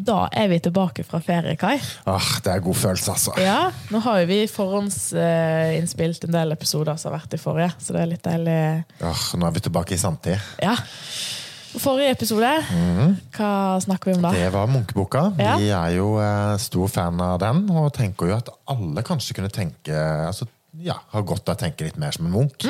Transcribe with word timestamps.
Da 0.00 0.20
er 0.32 0.48
vi 0.48 0.58
tilbake 0.64 1.04
fra 1.04 1.18
ferie, 1.24 1.56
Kai. 1.60 1.74
Ah, 2.08 2.28
det 2.44 2.52
er 2.54 2.62
god 2.64 2.78
følelse, 2.78 3.12
altså. 3.12 3.34
Ja, 3.42 3.70
Nå 3.92 4.00
har 4.04 4.22
jo 4.22 4.28
vi 4.30 4.38
forhåndsinnspilt 4.48 6.24
en 6.28 6.36
del 6.36 6.54
episoder 6.56 6.96
som 7.00 7.10
har 7.12 7.20
vært 7.20 7.36
i 7.36 7.40
forrige, 7.42 7.74
så 7.82 7.96
det 7.96 8.02
er 8.04 8.10
litt 8.14 8.24
deilig. 8.24 8.56
Ah, 9.04 9.26
nå 9.36 9.48
er 9.48 9.56
vi 9.58 9.64
tilbake 9.66 9.96
i 9.96 10.00
samtid. 10.00 10.40
Ja. 10.62 10.76
Forrige 11.70 12.16
episode, 12.16 12.48
hva 13.36 13.50
snakker 13.84 14.10
vi 14.10 14.16
om 14.16 14.24
da? 14.24 14.32
Det 14.34 14.48
var 14.56 14.70
Munkeboka. 14.72 15.26
Ja. 15.38 15.52
Vi 15.60 15.68
er 15.70 15.92
jo 15.94 16.16
eh, 16.18 16.56
stor 16.58 16.90
fan 16.90 17.20
av 17.22 17.36
den, 17.42 17.66
og 17.70 17.92
tenker 17.94 18.32
jo 18.32 18.38
at 18.40 18.50
alle 18.72 19.04
kanskje 19.06 19.36
kunne 19.38 19.52
tenke 19.54 19.94
altså, 20.26 20.48
ja, 20.82 20.96
har 21.12 21.28
godt 21.28 21.46
av 21.50 21.58
å 21.58 21.60
tenke 21.60 21.86
litt 21.86 22.00
mer 22.00 22.16
som 22.16 22.26
en 22.26 22.34
munk. 22.34 22.66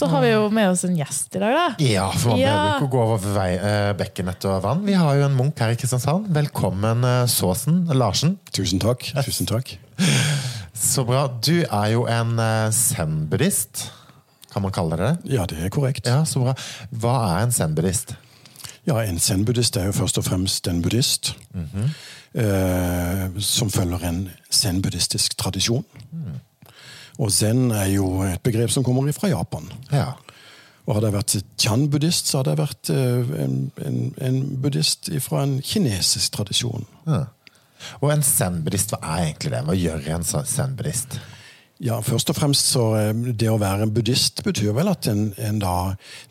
Så 0.00 0.06
har 0.08 0.22
vi 0.24 0.30
jo 0.32 0.46
med 0.48 0.70
oss 0.72 0.80
en 0.88 0.94
gjest 0.96 1.34
i 1.36 1.40
dag, 1.42 1.52
da. 1.52 1.64
Ja, 1.84 2.06
for 2.16 2.30
man 2.32 2.38
Ja. 2.40 2.52
behøver 2.54 2.76
ikke 2.78 2.88
å 2.88 2.92
gå 2.94 3.00
over 3.04 3.34
vei, 3.34 3.50
eh, 3.58 3.92
bekken 3.98 4.30
etter 4.32 4.60
vann. 4.64 4.80
Vi 4.86 4.94
har 4.96 5.14
jo 5.18 5.26
en 5.26 5.36
munk 5.36 5.58
her 5.60 5.74
i 5.74 5.76
Kristiansand. 5.76 6.30
Velkommen, 6.32 7.04
eh, 7.04 7.26
Såsen 7.28 7.82
Larsen. 7.92 8.38
Tusen 8.50 8.80
takk. 8.80 9.04
Tusen 9.26 9.46
takk. 9.46 9.76
Så 10.74 11.04
bra. 11.04 11.26
Du 11.28 11.60
er 11.66 11.90
jo 11.92 12.06
en 12.08 12.38
eh, 12.40 12.70
zen-buddhist. 12.72 13.90
Kan 14.50 14.62
man 14.62 14.72
kalle 14.72 14.96
det 14.96 15.04
det? 15.22 15.32
Ja, 15.36 15.44
det 15.46 15.58
er 15.62 15.68
korrekt. 15.68 16.06
Ja, 16.06 16.22
så 16.24 16.40
bra. 16.42 16.54
Hva 16.96 17.36
er 17.36 17.42
en 17.44 17.52
zen-buddhist? 17.52 18.16
Ja, 18.86 18.96
En 19.04 19.18
zen-buddhist 19.20 19.76
er 19.76 19.90
jo 19.90 19.92
først 19.92 20.16
og 20.18 20.24
fremst 20.24 20.66
en 20.66 20.80
buddhist 20.82 21.34
eh, 22.34 23.28
som 23.38 23.68
følger 23.70 24.02
en 24.08 24.30
zen-buddhistisk 24.50 25.36
tradisjon. 25.36 25.84
Og 27.20 27.32
zen 27.34 27.68
er 27.76 27.90
jo 27.92 28.22
et 28.24 28.42
begrep 28.44 28.72
som 28.72 28.84
kommer 28.86 29.10
fra 29.12 29.28
Japan. 29.28 29.66
Ja. 29.92 30.12
Og 30.86 30.96
Hadde 30.96 31.10
jeg 31.10 31.16
vært 31.18 31.34
chan-buddhist, 31.60 32.30
så 32.30 32.40
hadde 32.40 32.54
jeg 32.54 32.62
vært 32.62 32.92
eh, 32.94 33.34
en, 33.44 33.58
en, 33.86 33.98
en 34.26 34.38
buddhist 34.62 35.10
fra 35.22 35.44
en 35.44 35.58
kinesisk 35.62 36.32
tradisjon. 36.38 36.88
Og 38.00 38.08
en 38.12 38.24
zen-buddhist, 38.24 38.94
hva 38.94 39.18
er 39.18 39.28
egentlig 39.28 39.52
det? 39.54 39.60
Hva 39.68 39.76
gjør 39.76 40.08
en 40.16 40.26
zen-buddhist? 40.26 41.20
Ja, 41.80 42.00
Først 42.04 42.28
og 42.28 42.36
fremst 42.36 42.66
så 42.74 42.82
eh, 42.98 43.12
Det 43.40 43.48
å 43.48 43.60
være 43.60 43.86
en 43.86 43.92
buddhist 43.96 44.42
betyr 44.44 44.74
vel 44.76 44.90
at 44.90 45.08
en, 45.08 45.30
en 45.40 45.60
da 45.62 45.76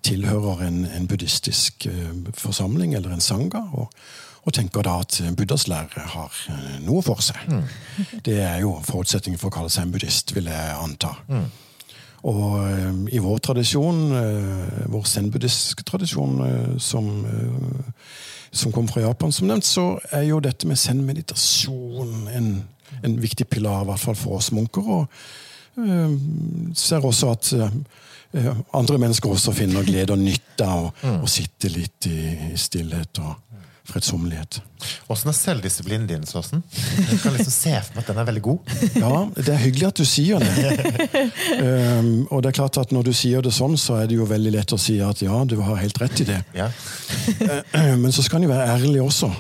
tilhører 0.05 0.65
en, 0.67 0.83
en 0.85 1.07
buddhistisk 1.09 1.87
eh, 1.89 2.11
forsamling 2.37 2.93
eller 2.97 3.15
en 3.15 3.23
sangha, 3.23 3.63
og, 3.73 3.89
og 4.47 4.55
tenker 4.55 4.85
da 4.85 4.99
at 5.03 5.19
Buddhas 5.37 5.67
lære 5.67 6.05
har 6.13 6.35
eh, 6.51 6.77
noe 6.85 7.03
for 7.05 7.21
seg. 7.23 7.39
Det 8.27 8.39
er 8.41 8.61
jo 8.63 8.77
forutsetningen 8.85 9.39
for 9.39 9.51
å 9.51 9.57
kalle 9.59 9.73
seg 9.73 9.87
en 9.87 9.95
buddhist, 9.95 10.33
vil 10.35 10.49
jeg 10.51 10.77
anta. 10.79 11.15
Og 12.29 12.45
eh, 12.63 13.01
i 13.15 13.21
vår 13.23 13.43
tradisjon, 13.49 14.01
eh, 14.15 14.85
vår 14.91 15.05
zen-buddhistiske 15.11 15.85
tradisjon, 15.87 16.39
som, 16.79 17.11
som 18.51 18.75
kom 18.75 18.89
fra 18.91 19.03
Japan, 19.05 19.35
som 19.35 19.49
nevnt, 19.49 19.67
så 19.67 19.91
er 20.15 20.29
jo 20.29 20.41
dette 20.43 20.67
med 20.69 20.79
zen-meditasjon 20.79 22.31
en, 22.35 22.51
en 23.03 23.19
viktig 23.19 23.47
pilar, 23.51 23.83
i 23.83 23.91
hvert 23.91 24.07
fall 24.07 24.19
for 24.19 24.39
oss 24.39 24.53
munker. 24.55 24.87
Og 24.99 26.75
ser 26.75 27.05
også 27.07 27.29
at 27.31 27.53
andre 28.75 28.97
mennesker 28.99 29.31
også 29.31 29.53
finner 29.55 29.85
glede 29.87 30.13
og 30.13 30.19
nytte 30.21 30.65
av 30.67 30.89
å, 30.89 31.13
å 31.23 31.29
sitte 31.29 31.71
litt 31.71 32.09
i, 32.09 32.17
i 32.51 32.57
stillhet 32.59 33.21
og 33.23 33.37
fredsommelighet. 33.89 34.59
Åssen 35.11 35.31
er 35.31 35.35
selvdisiplinen 35.35 36.07
din, 36.09 36.25
Såsen? 36.29 36.61
Jeg 36.97 37.19
kan 37.23 37.35
liksom 37.35 37.53
se 37.53 37.73
for 37.83 37.97
meg 37.97 38.03
at 38.03 38.11
den 38.11 38.21
er 38.21 38.27
veldig 38.29 38.43
god. 38.45 38.75
Ja, 39.03 39.13
det 39.35 39.53
er 39.53 39.61
hyggelig 39.63 39.87
at 39.89 39.99
du 39.99 40.05
sier 40.07 40.43
det. 40.43 41.27
um, 41.59 42.11
og 42.33 42.43
det 42.43 42.51
er 42.51 42.57
klart 42.59 42.77
at 42.81 42.93
Når 42.95 43.09
du 43.09 43.13
sier 43.15 43.43
det 43.45 43.53
sånn, 43.55 43.77
så 43.79 43.99
er 44.01 44.09
det 44.09 44.19
jo 44.19 44.27
veldig 44.29 44.53
lett 44.55 44.73
å 44.75 44.79
si 44.81 44.99
at 45.03 45.23
ja, 45.25 45.41
du 45.45 45.57
har 45.63 45.81
helt 45.81 45.99
rett 46.01 46.23
i 46.23 46.27
det. 46.29 46.39
Ja. 46.57 46.69
Eh, 47.39 47.95
Men 48.01 48.13
så 48.15 48.25
skal 48.25 48.41
en 48.41 48.49
jo 48.49 48.53
være 48.53 48.69
ærlig 48.77 49.01
også, 49.03 49.31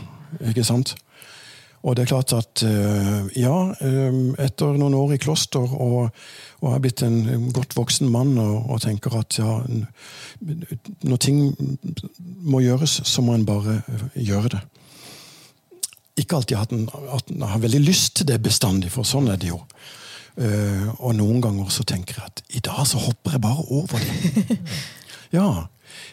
ikke 0.51 0.65
sant? 0.67 0.95
Og 1.81 1.95
det 1.95 2.03
er 2.03 2.11
klart 2.11 2.33
at 2.35 2.63
eh, 2.67 3.29
ja, 3.39 3.55
eh, 3.79 4.17
etter 4.43 4.75
noen 4.79 4.97
år 4.99 5.13
i 5.15 5.19
kloster 5.21 5.63
og, 5.63 6.09
og 6.59 6.73
er 6.73 6.81
blitt 6.83 7.03
en 7.07 7.47
godt 7.55 7.77
voksen 7.77 8.09
mann 8.11 8.35
og, 8.41 8.67
og 8.67 8.81
tenker 8.83 9.15
at 9.15 9.39
ja, 9.39 9.61
når 11.07 11.21
ting 11.23 11.39
må 12.43 12.59
gjøres, 12.65 12.99
så 13.07 13.23
må 13.23 13.37
en 13.37 13.47
bare 13.47 13.79
eh, 13.79 14.03
gjøre 14.27 14.51
det. 14.57 14.61
Ikke 16.19 16.41
alltid 16.41 16.59
at 16.59 16.75
en, 16.75 16.89
at 17.15 17.31
en 17.31 17.47
har 17.47 17.63
veldig 17.63 17.81
lyst 17.85 18.17
til 18.19 18.27
det 18.27 18.41
bestandig, 18.43 18.91
for 18.91 19.07
sånn 19.07 19.31
er 19.31 19.39
det 19.39 19.53
jo. 19.53 19.61
Og 20.39 21.15
noen 21.15 21.39
ganger 21.43 21.71
så 21.71 21.83
tenker 21.87 22.15
jeg 22.15 22.27
at 22.29 22.41
i 22.55 22.61
dag 22.63 22.83
så 22.87 22.99
hopper 23.01 23.33
jeg 23.35 23.41
bare 23.43 23.63
over 23.75 24.03
det. 24.03 24.57
ja, 25.37 25.47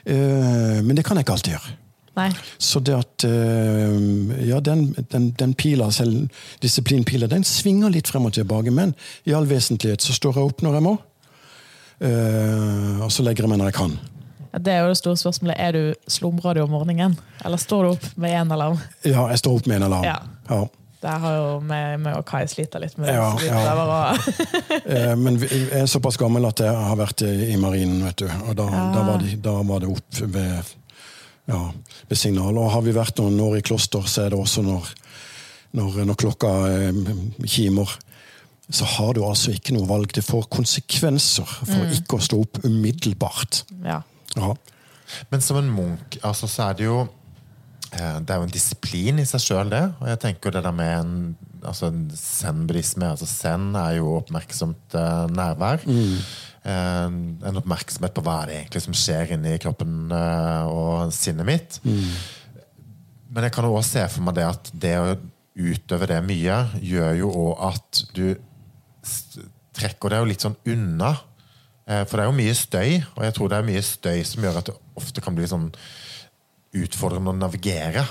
men 0.06 0.94
det 0.98 1.04
kan 1.06 1.18
jeg 1.18 1.26
ikke 1.26 1.36
alltid 1.36 1.54
gjøre. 1.54 1.74
Nei. 2.16 2.30
Så 2.58 2.80
det 2.80 2.94
at 2.96 3.26
eh, 3.28 4.46
Ja, 4.48 4.60
den, 4.64 4.88
den, 5.12 5.30
den 5.36 5.54
pila, 5.54 5.90
selv 5.92 6.28
disiplinpila, 6.64 7.28
den 7.28 7.44
svinger 7.44 7.92
litt 7.92 8.08
frem 8.08 8.28
og 8.28 8.34
tilbake. 8.36 8.72
Men 8.72 8.94
i 9.28 9.34
all 9.36 9.48
vesentlighet 9.48 10.04
så 10.04 10.16
står 10.16 10.40
jeg 10.40 10.50
opp 10.50 10.64
når 10.64 10.78
jeg 10.78 10.86
må. 10.88 10.96
Eh, 12.00 13.04
og 13.04 13.12
så 13.12 13.24
legger 13.26 13.46
jeg 13.46 13.52
meg 13.52 13.60
når 13.62 13.72
jeg 13.72 13.78
kan. 13.82 13.98
Det 14.56 14.72
er 14.72 14.86
jo 14.86 14.88
det 14.88 14.96
store 14.96 15.20
spørsmålet. 15.20 15.60
Er 15.60 15.76
du 15.76 16.08
slumrer 16.08 16.56
du 16.56 16.62
om 16.64 16.72
morgenen? 16.72 17.18
Eller 17.44 17.60
står 17.60 17.84
du 17.84 17.92
opp 17.92 18.08
med 18.16 18.32
én 18.32 18.52
alarm? 18.52 18.80
Ja, 19.04 19.28
jeg 19.28 19.42
står 19.44 19.60
opp 19.60 19.68
med 19.68 19.82
en 19.82 19.88
alarm. 19.90 20.08
Ja. 20.08 20.18
Ja. 20.48 20.64
Der 21.06 21.18
har 21.22 21.34
jo 21.36 21.48
vi 21.60 22.12
og 22.16 22.24
Kai 22.26 22.46
slita 22.48 22.80
litt 22.82 22.96
med 22.98 23.10
det. 23.10 23.14
Ja, 23.14 23.28
ja. 23.44 24.16
Eh, 24.86 25.12
men 25.18 25.36
jeg 25.42 25.68
er 25.82 25.86
såpass 25.90 26.16
gammel 26.18 26.46
at 26.48 26.60
jeg 26.62 26.72
har 26.72 26.96
vært 26.98 27.22
i 27.26 27.56
marinen, 27.60 28.00
vet 28.06 28.22
du. 28.22 28.26
Og 28.48 28.56
da, 28.56 28.66
da, 28.94 29.02
var, 29.04 29.20
det, 29.22 29.36
da 29.44 29.54
var 29.66 29.82
det 29.82 29.90
opp 29.92 30.20
ved, 30.22 30.72
ja, 31.46 31.60
med 32.10 32.18
signal. 32.18 32.58
Og 32.58 32.72
har 32.74 32.84
vi 32.86 32.94
vært 32.96 33.20
noen 33.22 33.38
år 33.44 33.60
i 33.60 33.64
kloster, 33.66 34.04
så 34.10 34.26
er 34.26 34.34
det 34.34 34.40
også 34.40 34.64
når, 34.66 34.90
når, 35.78 36.02
når 36.10 36.20
klokka 36.20 36.52
eh, 36.70 37.00
kimer. 37.46 37.96
Så 38.66 38.86
har 38.96 39.14
du 39.14 39.22
altså 39.22 39.52
ikke 39.54 39.76
noe 39.76 39.86
valg. 39.86 40.10
Det 40.14 40.24
får 40.26 40.48
konsekvenser 40.50 41.46
for 41.46 41.92
ikke 41.94 42.18
å 42.18 42.24
stå 42.28 42.42
opp 42.46 42.64
umiddelbart. 42.66 43.64
ja. 43.86 44.02
Ja. 44.36 44.50
Men 45.30 45.40
som 45.40 45.56
en 45.60 45.70
munk, 45.70 46.18
altså, 46.26 46.48
så 46.50 46.68
er 46.68 46.78
det 46.78 46.86
jo 46.88 46.96
eh, 47.94 48.16
Det 48.20 48.32
er 48.34 48.40
jo 48.40 48.46
en 48.48 48.52
disiplin 48.52 49.20
i 49.22 49.26
seg 49.28 49.44
sjøl, 49.44 49.70
det. 49.72 49.84
Og 50.00 50.10
jeg 50.10 50.20
tenker 50.24 50.54
det 50.54 50.64
der 50.66 50.74
med 50.74 50.92
en, 50.98 51.14
altså 51.62 51.90
en 51.92 52.02
zen-buddhisme 52.10 53.06
altså 53.14 53.28
Zen 53.30 53.70
er 53.78 54.00
jo 54.00 54.16
oppmerksomt 54.18 54.98
eh, 54.98 55.22
nærvær. 55.32 55.86
Eh, 55.86 56.26
en 56.66 57.58
oppmerksomhet 57.60 58.14
på 58.16 58.22
hva 58.26 58.40
det 58.48 58.56
egentlig 58.60 58.82
som 58.82 58.96
skjer 58.96 59.34
inni 59.36 59.52
kroppen 59.62 60.10
eh, 60.10 60.66
og 60.66 61.12
sinnet 61.14 61.46
mitt. 61.46 61.78
Men 63.30 63.44
jeg 63.46 63.52
kan 63.54 63.64
jo 63.68 63.76
også 63.76 63.98
se 64.00 64.04
for 64.16 64.26
meg 64.26 64.34
det 64.38 64.46
at 64.48 64.70
det 64.72 64.94
å 64.98 65.16
utøve 65.56 66.08
det 66.10 66.18
mye, 66.26 66.56
gjør 66.84 67.14
jo 67.20 67.30
òg 67.30 67.62
at 67.70 68.02
du 68.16 68.34
trekker 69.76 70.12
deg 70.12 70.22
jo 70.22 70.28
litt 70.30 70.44
sånn 70.44 70.56
unna. 70.72 71.14
Eh, 71.86 72.02
For 72.04 72.16
det 72.18 72.24
er 72.26 72.30
jo 72.30 72.36
mye 72.40 72.54
støy, 72.56 72.90
og 73.14 73.22
jeg 73.24 73.34
tror 73.36 73.52
det 73.52 73.58
er 73.60 73.68
mye 73.70 73.82
støy 73.84 74.20
som 74.26 74.42
gjør 74.46 74.58
at 74.60 74.70
det 74.70 74.76
ofte 74.98 75.22
kan 75.24 75.36
bli 75.36 75.46
sånn 75.48 75.70
utfordrende 76.76 77.32
å 77.32 77.38
navigere. 77.38 78.04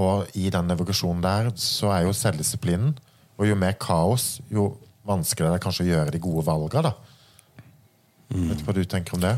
Og 0.00 0.26
i 0.34 0.48
den 0.50 0.66
navigasjonen 0.66 1.22
der 1.22 1.52
så 1.60 1.92
er 1.94 2.08
jo 2.08 2.16
selvdisiplinen, 2.16 2.96
og 3.38 3.46
jo 3.48 3.54
mer 3.58 3.76
kaos, 3.78 4.40
jo 4.50 4.72
vanskeligere 5.06 5.54
det 5.54 5.60
er 5.60 5.64
kanskje 5.66 5.84
å 5.84 5.90
gjøre 5.92 6.14
de 6.14 6.20
gode 6.22 6.44
valgene. 6.46 6.90
da. 6.90 7.13
Vet 8.28 8.58
du 8.58 8.64
hva 8.64 8.74
du 8.76 8.84
tenker 8.88 9.14
om 9.18 9.22
det? 9.22 9.36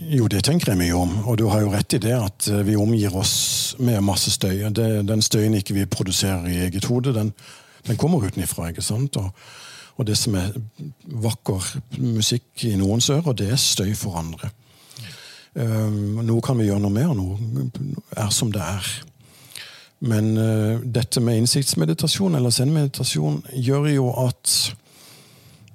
Jo, 0.00 0.26
det 0.32 0.42
tenker 0.44 0.72
jeg 0.72 0.80
mye 0.80 0.96
om. 0.96 1.10
Og 1.28 1.38
du 1.38 1.46
har 1.50 1.64
jo 1.64 1.72
rett 1.72 1.96
i 1.96 2.00
det 2.00 2.14
at 2.16 2.48
eh, 2.48 2.62
vi 2.64 2.76
omgir 2.76 3.14
oss 3.16 3.76
med 3.78 4.00
masse 4.04 4.32
støy. 4.32 4.62
Det, 4.76 4.88
den 5.08 5.22
støyen 5.22 5.58
ikke 5.58 5.76
vi 5.76 5.88
produserer 5.90 6.48
i 6.48 6.62
eget 6.64 6.88
hode, 6.88 7.14
den, 7.16 7.34
den 7.86 8.00
kommer 8.00 8.24
utenfra. 8.24 8.70
ikke 8.70 8.84
sant? 8.84 9.16
Og, 9.20 9.30
og 9.96 10.08
det 10.08 10.16
som 10.16 10.38
er 10.40 10.54
vakker 11.04 11.68
musikk 11.98 12.64
i 12.64 12.76
noens 12.80 13.10
ører, 13.12 13.36
det 13.36 13.50
er 13.52 13.60
støy 13.60 13.92
for 13.94 14.16
andre. 14.20 14.52
Um, 15.54 16.20
noe 16.22 16.40
kan 16.46 16.58
vi 16.60 16.68
gjøre 16.68 16.80
noe 16.80 16.94
med, 16.94 17.08
og 17.10 17.16
noe 17.18 17.88
er 18.16 18.30
som 18.32 18.52
det 18.54 18.62
er. 18.62 18.90
Men 20.00 20.32
uh, 20.38 20.80
dette 20.80 21.20
med 21.20 21.42
innsiktsmeditasjon 21.42 22.38
eller 22.38 22.54
zen-meditasjon 22.54 23.42
gjør 23.52 23.90
jo 23.90 24.06
at 24.22 24.54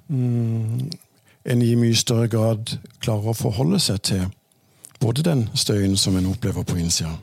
mm, 0.08 0.88
en 1.46 1.62
i 1.62 1.74
mye 1.78 1.96
større 1.96 2.28
grad 2.32 2.76
klarer 3.04 3.32
å 3.32 3.38
forholde 3.38 3.80
seg 3.82 4.02
til 4.10 4.26
både 5.00 5.24
den 5.26 5.46
støyen 5.54 5.96
som 6.00 6.16
en 6.18 6.30
opplever 6.32 6.66
på 6.66 6.78
innsida 6.80 7.14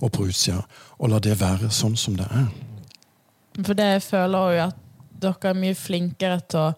og 0.00 0.08
på 0.10 0.26
utsida, 0.26 0.64
og 0.98 1.12
la 1.12 1.20
det 1.22 1.36
være 1.38 1.68
sånn 1.70 1.94
som 1.96 2.16
det 2.18 2.26
er. 2.26 2.48
For 3.60 3.78
det 3.78 3.86
jeg 3.92 4.02
føler 4.08 4.56
jo 4.56 4.64
at 4.64 4.80
dere 5.22 5.52
er 5.52 5.60
mye 5.60 5.76
flinkere 5.78 6.40
til 6.50 6.64
å 6.64 6.72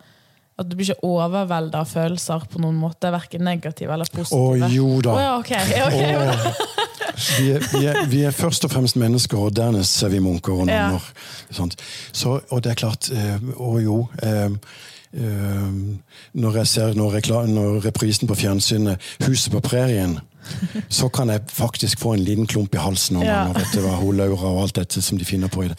at 0.55 0.69
du 0.71 0.77
blir 0.79 0.93
ikke 0.93 1.09
overvelda 1.09 1.81
av 1.83 1.89
følelser 1.91 2.45
på 2.51 2.61
noen 2.63 2.77
måte, 2.79 3.11
verken 3.11 3.43
negative 3.43 3.91
eller 3.91 4.07
positive. 4.15 4.69
Å, 4.69 4.71
jo 4.71 5.01
da. 5.03 5.15
Å, 5.15 5.23
ja, 5.25 5.33
ok. 5.41 5.51
Ja, 5.75 5.89
ok. 5.89 6.03
Og 7.15 7.41
vi, 7.41 7.49
er, 7.55 7.67
vi, 7.73 7.81
er, 7.91 7.99
vi 8.11 8.21
er 8.29 8.35
først 8.35 8.67
og 8.67 8.71
fremst 8.71 8.99
mennesker, 9.01 9.41
og 9.49 9.55
dernest 9.57 10.03
er 10.07 10.13
vi 10.15 10.23
munker 10.23 10.55
og 10.55 10.69
nonner. 10.69 11.09
Ja. 11.51 11.67
Så, 12.15 12.37
og 12.39 12.63
det 12.65 12.73
er 12.73 12.79
klart 12.79 13.11
Å 13.11 13.27
Og 13.55 13.77
jo 13.83 13.97
eh, 14.23 14.47
eh, 14.47 14.57
Når 15.15 16.57
jeg 16.57 16.67
ser 16.67 16.95
når, 16.99 17.47
når 17.47 17.85
reprisen 17.85 18.29
på 18.29 18.35
fjernsynet 18.35 18.99
'Huset 19.23 19.53
på 19.53 19.61
prærien', 19.61 20.19
så 20.89 21.09
kan 21.09 21.31
jeg 21.31 21.41
faktisk 21.49 22.01
få 22.01 22.13
en 22.13 22.21
liten 22.21 22.47
klump 22.47 22.75
i 22.75 22.79
halsen 22.79 23.17
om 23.17 23.23
Ja. 23.23 23.53
Vet 23.53 23.79
hva, 23.81 23.97
hun 23.97 24.17
Laura 24.17 24.51
og 24.51 24.63
alt 24.63 24.77
dette 24.77 25.03
som 25.03 25.19
de 25.19 25.25
finner 25.25 25.49
på 25.49 25.63
i 25.63 25.69
det. 25.69 25.79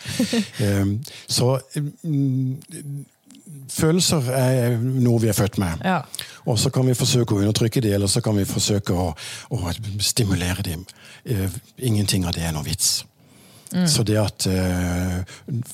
Um, 0.82 1.00
så 1.38 1.60
mm, 2.04 2.58
følelser 3.72 4.32
er 4.32 4.78
noe 4.80 5.22
vi 5.22 5.30
er 5.32 5.38
født 5.38 5.58
med. 5.62 5.84
Ja. 5.86 6.02
Og 6.46 6.60
så 6.60 6.70
kan 6.70 6.88
vi 6.88 6.98
forsøke 6.98 7.36
å 7.36 7.42
undertrykke 7.42 7.82
dem, 7.82 7.98
eller 7.98 8.12
så 8.12 8.22
kan 8.22 8.38
vi 8.38 8.46
forsøke 8.46 8.94
å, 8.94 9.12
å 9.50 9.74
stimulere 10.00 10.66
dem. 10.66 10.86
Eh, 11.26 11.50
ingenting 11.78 12.26
av 12.26 12.36
det 12.38 12.46
er 12.46 12.54
noe 12.56 12.66
vits. 12.66 13.04
Så 13.90 14.04
det 14.08 14.18
at 14.22 14.46
eh, 14.48 15.18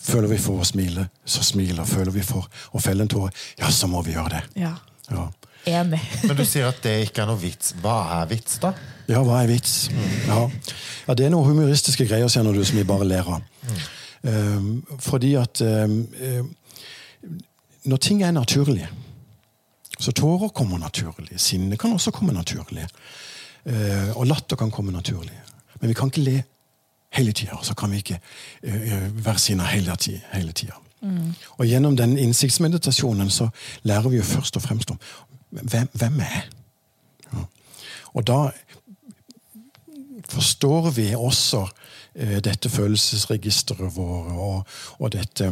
føler 0.01 0.31
vi 0.31 0.37
for 0.41 0.63
å 0.63 0.65
smile, 0.65 1.09
så 1.25 1.43
smiler. 1.43 1.85
Føler 1.85 2.13
vi 2.15 2.23
for 2.25 2.47
å 2.71 2.81
felle 2.81 3.05
en 3.05 3.11
tåre, 3.11 3.33
ja, 3.59 3.69
så 3.71 3.89
må 3.91 4.01
vi 4.05 4.15
gjøre 4.15 4.37
det. 4.37 4.45
ja. 4.63 4.75
Ja. 5.11 5.27
Enig. 5.65 5.99
Men 6.27 6.37
du 6.37 6.43
sier 6.47 6.71
at 6.71 6.79
det 6.81 6.93
ikke 7.05 7.21
er 7.21 7.29
noe 7.29 7.37
vits. 7.41 7.75
Hva 7.81 7.97
er 8.17 8.29
vits, 8.31 8.57
da? 8.63 8.71
Ja, 9.11 9.21
hva 9.25 9.41
er 9.43 9.51
vits? 9.51 9.75
Ja. 10.25 10.45
ja, 10.47 11.15
Det 11.17 11.27
er 11.27 11.33
noen 11.33 11.51
humoristiske 11.51 12.07
greier 12.09 12.31
kjenner 12.31 12.55
du, 12.55 12.63
som 12.65 12.79
vi 12.79 12.85
bare 12.87 13.05
ler 13.05 13.27
av. 13.35 13.43
Um, 14.21 14.81
fordi 15.01 15.33
at 15.37 15.63
um, 15.65 15.95
um, 16.21 16.49
Når 17.89 17.97
ting 18.05 18.19
er 18.21 18.29
naturlige 18.31 18.85
Så 19.97 20.11
tårer 20.13 20.53
kommer 20.53 20.77
naturlig. 20.77 21.39
Sinne 21.41 21.77
kan 21.77 21.93
også 21.93 22.13
komme 22.13 22.33
naturlig. 22.33 22.85
Uh, 23.65 24.13
og 24.17 24.27
latter 24.29 24.57
kan 24.57 24.71
komme 24.71 24.93
naturlig. 24.93 25.37
Men 25.79 25.89
vi 25.89 25.97
kan 25.97 26.09
ikke 26.09 26.25
le 26.25 26.43
hele 27.11 27.31
tida. 27.31 27.57
Og 27.59 27.65
så 27.65 27.75
kan 27.77 27.91
vi 27.91 28.01
ikke 28.01 28.19
uh, 28.67 29.25
være 29.25 29.39
sinna 29.39 29.67
hele 29.71 29.95
tida. 29.95 30.51
Tida. 30.55 30.77
Og 31.57 31.65
gjennom 31.65 31.97
den 31.97 32.17
innsiktsmeditasjonen 32.17 33.29
så 33.29 33.49
lærer 33.83 34.09
vi 34.09 34.19
jo 34.19 34.23
først 34.23 34.57
og 34.57 34.61
fremst 34.61 34.91
om 34.91 34.99
hvem, 35.49 35.87
hvem 35.93 36.19
er 36.19 36.35
jeg? 36.35 36.43
Ja. 37.33 37.45
Og 38.13 38.27
da 38.27 38.39
forstår 40.29 40.91
vi 40.95 41.09
også 41.15 41.65
uh, 41.65 42.37
dette 42.43 42.69
følelsesregisteret 42.69 43.95
vårt 43.95 44.31
og, 44.31 44.77
og 44.99 45.11
dette 45.11 45.49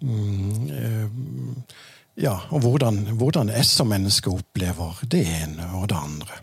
um, 0.00 0.70
uh, 0.70 1.86
Ja, 2.20 2.34
og 2.50 2.60
hvordan, 2.60 2.98
hvordan 3.16 3.48
jeg 3.48 3.64
som 3.64 3.88
menneske 3.88 4.28
opplever 4.30 4.98
det 5.08 5.22
ene 5.24 5.70
og 5.78 5.88
det 5.88 5.96
andre. 5.96 6.40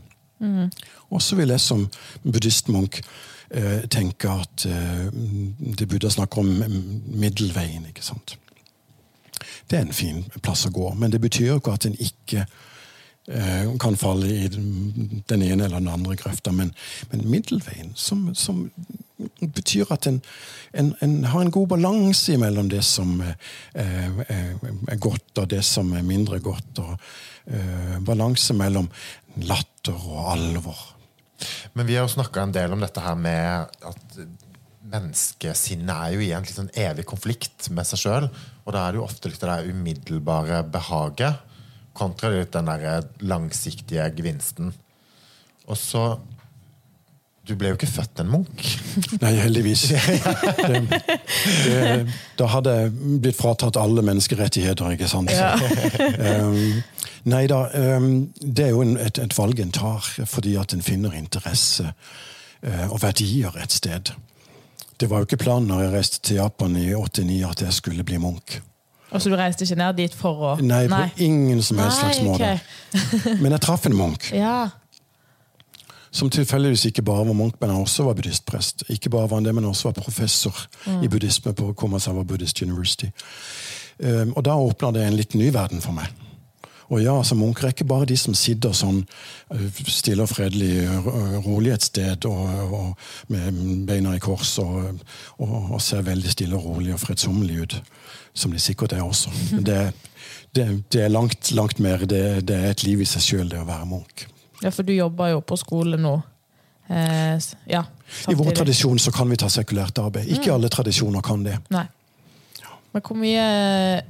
Og 1.09 1.21
så 1.21 1.35
vil 1.35 1.53
jeg 1.53 1.61
som 1.61 1.87
buddhistmunk 2.23 2.99
eh, 2.99 3.05
tenke 3.89 4.27
at 4.27 4.65
eh, 4.67 5.07
det 5.79 5.87
burde 5.87 6.11
snakke 6.11 6.41
om 6.41 6.49
mm, 6.59 7.03
middelveien. 7.15 7.85
ikke 7.87 8.03
sant? 8.03 8.37
Det 9.69 9.77
er 9.77 9.85
en 9.85 9.95
fin 9.95 10.23
plass 10.43 10.65
å 10.67 10.73
gå, 10.73 10.89
men 10.95 11.11
det 11.11 11.21
betyr 11.23 11.51
jo 11.51 11.59
ikke 11.61 11.75
at 11.75 11.87
en 11.87 11.97
ikke 11.99 12.45
eh, 13.27 13.73
kan 13.79 13.97
falle 13.99 14.29
i 14.31 14.47
den 14.49 15.43
ene 15.43 15.67
eller 15.67 15.79
den 15.79 15.91
andre 15.91 16.15
grøfta, 16.19 16.53
men, 16.55 16.73
men 17.11 17.27
middelveien, 17.27 17.91
som, 17.95 18.29
som 18.35 18.65
betyr 19.41 19.91
at 19.93 20.07
en, 20.07 20.21
en, 20.73 20.93
en 21.03 21.15
har 21.25 21.41
en 21.43 21.51
god 21.53 21.67
balanse 21.73 22.37
mellom 22.39 22.69
det 22.71 22.83
som 22.85 23.17
eh, 23.21 23.33
er, 23.73 24.53
er 24.87 25.01
godt, 25.01 25.31
og 25.37 25.49
det 25.51 25.63
som 25.65 25.91
er 25.97 26.05
mindre 26.07 26.39
godt. 26.39 26.83
og 26.83 26.93
eh, 27.47 27.97
Balanse 28.05 28.55
mellom 28.57 28.89
latter 29.47 29.97
og 29.97 30.31
alvor. 30.35 30.96
Men 31.77 31.87
vi 31.89 31.95
har 31.97 32.07
jo 32.07 32.15
snakka 32.15 32.43
en 32.43 32.55
del 32.55 32.73
om 32.73 32.83
dette 32.83 33.03
her 33.03 33.17
med 33.19 33.81
at 33.85 34.19
menneskesinnet 34.87 35.91
er 35.91 36.15
jo 36.15 36.23
i 36.23 36.31
en 36.35 36.47
sånn 36.47 36.71
evig 36.77 37.05
konflikt 37.09 37.69
med 37.75 37.87
seg 37.89 38.01
sjøl. 38.03 38.29
Og 38.65 38.73
da 38.75 38.85
er 38.85 38.95
det 38.95 39.01
jo 39.01 39.07
ofte 39.07 39.31
litt 39.31 39.41
det 39.43 39.49
der 39.51 39.69
umiddelbare 39.71 40.63
behaget 40.71 41.43
kontra 41.97 42.31
litt 42.31 42.53
den 42.53 42.69
der 42.69 43.05
langsiktige 43.25 44.07
gevinsten. 44.15 44.73
Og 45.67 45.77
så 45.79 46.07
Du 47.47 47.53
ble 47.55 47.69
jo 47.71 47.77
ikke 47.77 47.87
født 47.87 48.19
en 48.19 48.27
munk. 48.27 48.63
Nei, 49.23 49.29
heldigvis. 49.39 49.85
Det, 50.67 50.81
det, 51.63 52.15
da 52.35 52.47
hadde 52.51 52.73
jeg 52.75 52.89
blitt 53.23 53.37
fratatt 53.37 53.79
alle 53.79 54.03
menneskerettigheter, 54.03 54.97
ikke 54.97 55.07
sant? 55.07 55.31
Ja. 55.31 55.53
um, 56.43 56.81
nei 57.25 57.47
da, 57.47 57.63
um, 57.97 58.29
det 58.41 58.65
er 58.65 58.69
jo 58.75 58.83
et, 58.83 59.19
et 59.19 59.37
valg 59.37 59.59
en 59.59 59.71
tar 59.71 60.05
fordi 60.25 60.55
at 60.59 60.73
en 60.73 60.85
finner 60.85 61.15
interesse 61.17 61.85
uh, 61.87 62.87
og 62.91 63.01
verdier 63.01 63.55
et 63.63 63.71
sted. 63.71 64.13
Det 64.97 65.09
var 65.09 65.21
jo 65.21 65.29
ikke 65.29 65.43
planen 65.43 65.69
når 65.69 65.83
jeg 65.83 65.93
reiste 65.93 66.23
til 66.25 66.41
Japan 66.41 66.75
i 66.77 66.89
89 66.93 67.43
at 67.51 67.61
jeg 67.61 67.73
skulle 67.73 68.03
bli 68.03 68.17
munk. 68.21 68.59
Og 69.09 69.21
så 69.21 69.29
du 69.29 69.37
reiste 69.39 69.63
ikke 69.63 69.77
ned 69.79 70.01
dit 70.01 70.15
for 70.15 70.41
å 70.43 70.55
Nei, 70.59 70.83
på 70.91 71.03
ingen 71.23 71.61
som 71.63 71.79
helst 71.79 72.01
slags 72.01 72.19
måte. 72.25 72.57
Okay. 72.91 73.37
Men 73.43 73.55
jeg 73.55 73.63
traff 73.63 73.87
en 73.87 73.95
munk. 73.95 74.27
Ja. 74.35 74.69
Som 76.11 76.31
tilfeldigvis 76.33 76.87
ikke 76.89 77.05
bare 77.05 77.27
var 77.27 77.35
munk, 77.37 77.57
men 77.59 77.69
han 77.69 77.83
også 77.83 78.07
var 78.07 78.15
buddhistprest. 78.17 78.85
Ikke 78.89 79.11
bare 79.13 79.27
var 79.29 79.37
han 79.37 79.45
det, 79.45 79.51
men 79.53 79.67
også 79.69 79.89
var 79.89 79.97
professor 79.99 80.55
i 81.03 81.09
buddhisme 81.11 81.51
på 81.53 81.73
Komasawa 81.77 82.23
Buddhist 82.23 82.61
University. 82.63 83.11
Um, 83.99 84.31
og 84.33 84.45
da 84.47 84.55
åpna 84.55 84.93
det 84.95 85.03
en 85.03 85.17
litt 85.19 85.35
ny 85.37 85.51
verden 85.53 85.83
for 85.83 85.93
meg. 85.93 86.09
Og 86.87 87.01
ja, 87.03 87.17
altså 87.17 87.35
Munker 87.35 87.67
er 87.67 87.73
ikke 87.75 87.87
bare 87.87 88.07
de 88.07 88.15
som 88.19 88.35
sitter 88.37 88.75
sånn 88.75 89.01
uh, 89.03 89.79
stille 89.91 90.23
og 90.23 90.31
fredelig, 90.31 90.85
rolig 91.45 91.73
et 91.75 91.87
sted 91.89 92.27
og, 92.29 92.73
og 92.77 93.33
med 93.33 93.57
beina 93.89 94.15
i 94.15 94.21
kors 94.23 94.53
og, 94.63 95.01
og, 95.43 95.57
og 95.75 95.81
ser 95.83 96.05
veldig 96.07 96.31
stille 96.31 96.55
og 96.55 96.69
rolig 96.71 96.93
og 96.95 97.01
fredsommelig 97.03 97.59
ut. 97.63 97.77
Som 98.37 98.53
de 98.53 98.61
sikkert 98.61 98.93
er 98.93 99.03
også. 99.03 99.33
Men 99.51 99.65
det, 99.65 99.81
det, 100.55 100.65
det 100.93 101.03
er 101.03 101.11
langt, 101.11 101.51
langt 101.57 101.79
mer. 101.83 102.05
Det, 102.05 102.23
det 102.47 102.55
er 102.55 102.71
et 102.71 102.83
liv 102.85 103.01
i 103.01 103.09
seg 103.09 103.25
sjøl, 103.25 103.47
det 103.49 103.59
å 103.63 103.67
være 103.67 103.89
munk. 103.89 104.27
ja, 104.61 104.69
for 104.69 104.85
du 104.85 104.93
jobber 104.93 105.33
jo 105.33 105.41
på 105.41 105.57
skole 105.57 105.97
nå. 105.97 106.15
Eh, 106.87 107.39
ja. 107.65 107.83
I 108.29 108.35
vår 108.37 108.51
tradisjon 108.61 108.99
så 108.99 109.11
kan 109.11 109.29
vi 109.29 109.39
ta 109.41 109.49
sekulært 109.51 109.99
arbeid. 109.99 110.29
Ikke 110.37 110.53
alle 110.53 110.69
tradisjoner 110.71 111.25
kan 111.25 111.43
det. 111.43 111.57
Nei. 111.73 111.87
Men 112.93 113.03
hvor 113.03 113.17
mye, 113.19 113.47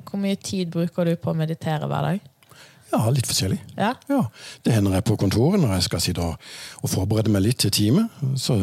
hvor 0.07 0.21
mye 0.21 0.37
tid 0.39 0.69
bruker 0.71 1.09
du 1.09 1.15
på 1.19 1.33
å 1.33 1.37
meditere 1.37 1.89
hver 1.89 2.11
dag? 2.11 2.27
Ja, 2.93 3.01
litt 3.11 3.27
forskjellig. 3.27 3.57
Ja? 3.77 3.93
Ja, 4.09 4.21
Det 4.65 4.73
hender 4.73 4.93
jeg 4.95 5.03
på 5.09 5.17
kontoret 5.19 5.59
når 5.59 5.73
jeg 5.77 5.83
skal 5.89 6.01
sitte 6.03 6.23
og, 6.23 6.37
og 6.81 6.89
forberede 6.89 7.31
meg 7.33 7.43
litt 7.43 7.59
til 7.65 7.71
time. 7.75 8.05
Så, 8.39 8.55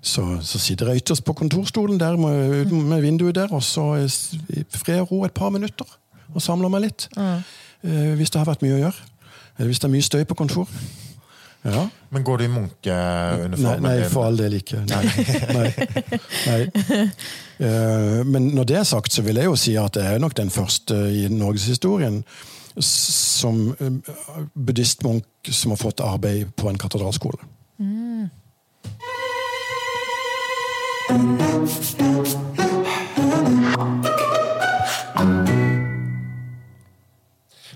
så, 0.00 0.24
så 0.40 0.58
sitter 0.62 0.88
jeg 0.94 1.02
ytterst 1.02 1.24
på 1.28 1.34
kontorstolen 1.36 2.00
der 2.00 2.16
med, 2.16 2.72
med 2.72 3.04
vinduet 3.04 3.36
der, 3.36 3.52
og 3.52 3.62
så 3.62 3.84
i 4.00 4.64
fred 4.72 5.02
og 5.04 5.12
ro 5.12 5.24
et 5.28 5.36
par 5.36 5.52
minutter. 5.52 5.86
Og 6.34 6.40
samler 6.42 6.70
meg 6.72 6.86
litt. 6.88 7.08
Eh, 7.18 8.14
hvis 8.16 8.30
det 8.32 8.40
har 8.40 8.48
vært 8.48 8.62
mye 8.64 8.78
å 8.78 8.82
gjøre. 8.86 9.06
Eller 9.58 9.68
hvis 9.72 9.80
det 9.82 9.88
er 9.90 9.94
mye 9.98 10.06
støy 10.08 10.24
på 10.30 10.36
kontor. 10.38 10.68
Ja. 11.60 11.82
Men 12.08 12.22
går 12.24 12.38
du 12.40 12.44
i 12.44 12.48
Nei, 12.48 12.54
munkeuniformen 12.56 13.82
nei, 13.84 13.96
din? 14.00 14.08
for 14.14 14.24
all 14.30 14.38
del 14.40 14.54
ikke. 14.56 14.78
Nei. 14.88 15.02
nei, 15.52 15.66
nei. 16.48 17.10
Eh, 17.60 18.22
Men 18.24 18.46
når 18.56 18.64
det 18.70 18.78
er 18.80 18.86
sagt, 18.88 19.12
så 19.12 19.20
vil 19.26 19.36
jeg 19.36 19.50
jo 19.50 19.58
si 19.60 19.74
at 19.76 19.98
jeg 20.00 20.14
er 20.16 20.22
nok 20.22 20.32
den 20.38 20.48
første 20.54 20.96
i 21.12 21.26
norgeshistorien 21.28 22.22
som 22.78 23.74
eh, 23.78 24.44
buddhistmunk 24.54 25.24
som 25.50 25.74
har 25.74 25.80
fått 25.80 26.00
arbeid 26.00 26.54
på 26.56 26.68
en 26.70 26.78
katedralskole. 26.78 27.40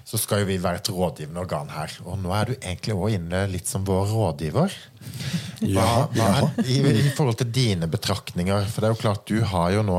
Så 0.04 0.20
skal 0.22 0.44
jo 0.44 0.46
vi 0.46 0.60
være 0.62 0.78
et 0.78 0.88
rådgivende 0.94 1.42
organ 1.42 1.72
her. 1.74 1.90
Og 2.06 2.20
nå 2.22 2.30
er 2.36 2.46
du 2.46 2.52
egentlig 2.54 2.94
også 2.94 3.16
inne 3.16 3.40
litt 3.50 3.66
som 3.66 3.86
vår 3.88 4.12
rådgiver. 4.12 4.76
Hva, 5.64 5.88
hva 6.12 6.28
er, 6.28 6.60
i, 6.68 6.76
I 7.00 7.10
forhold 7.16 7.40
til 7.40 7.50
dine 7.50 7.88
betraktninger, 7.90 8.68
for 8.70 8.84
det 8.84 8.90
er 8.90 8.94
jo 8.94 9.00
klart 9.00 9.26
du 9.26 9.40
har 9.50 9.72
jo 9.74 9.82
nå 9.86 9.98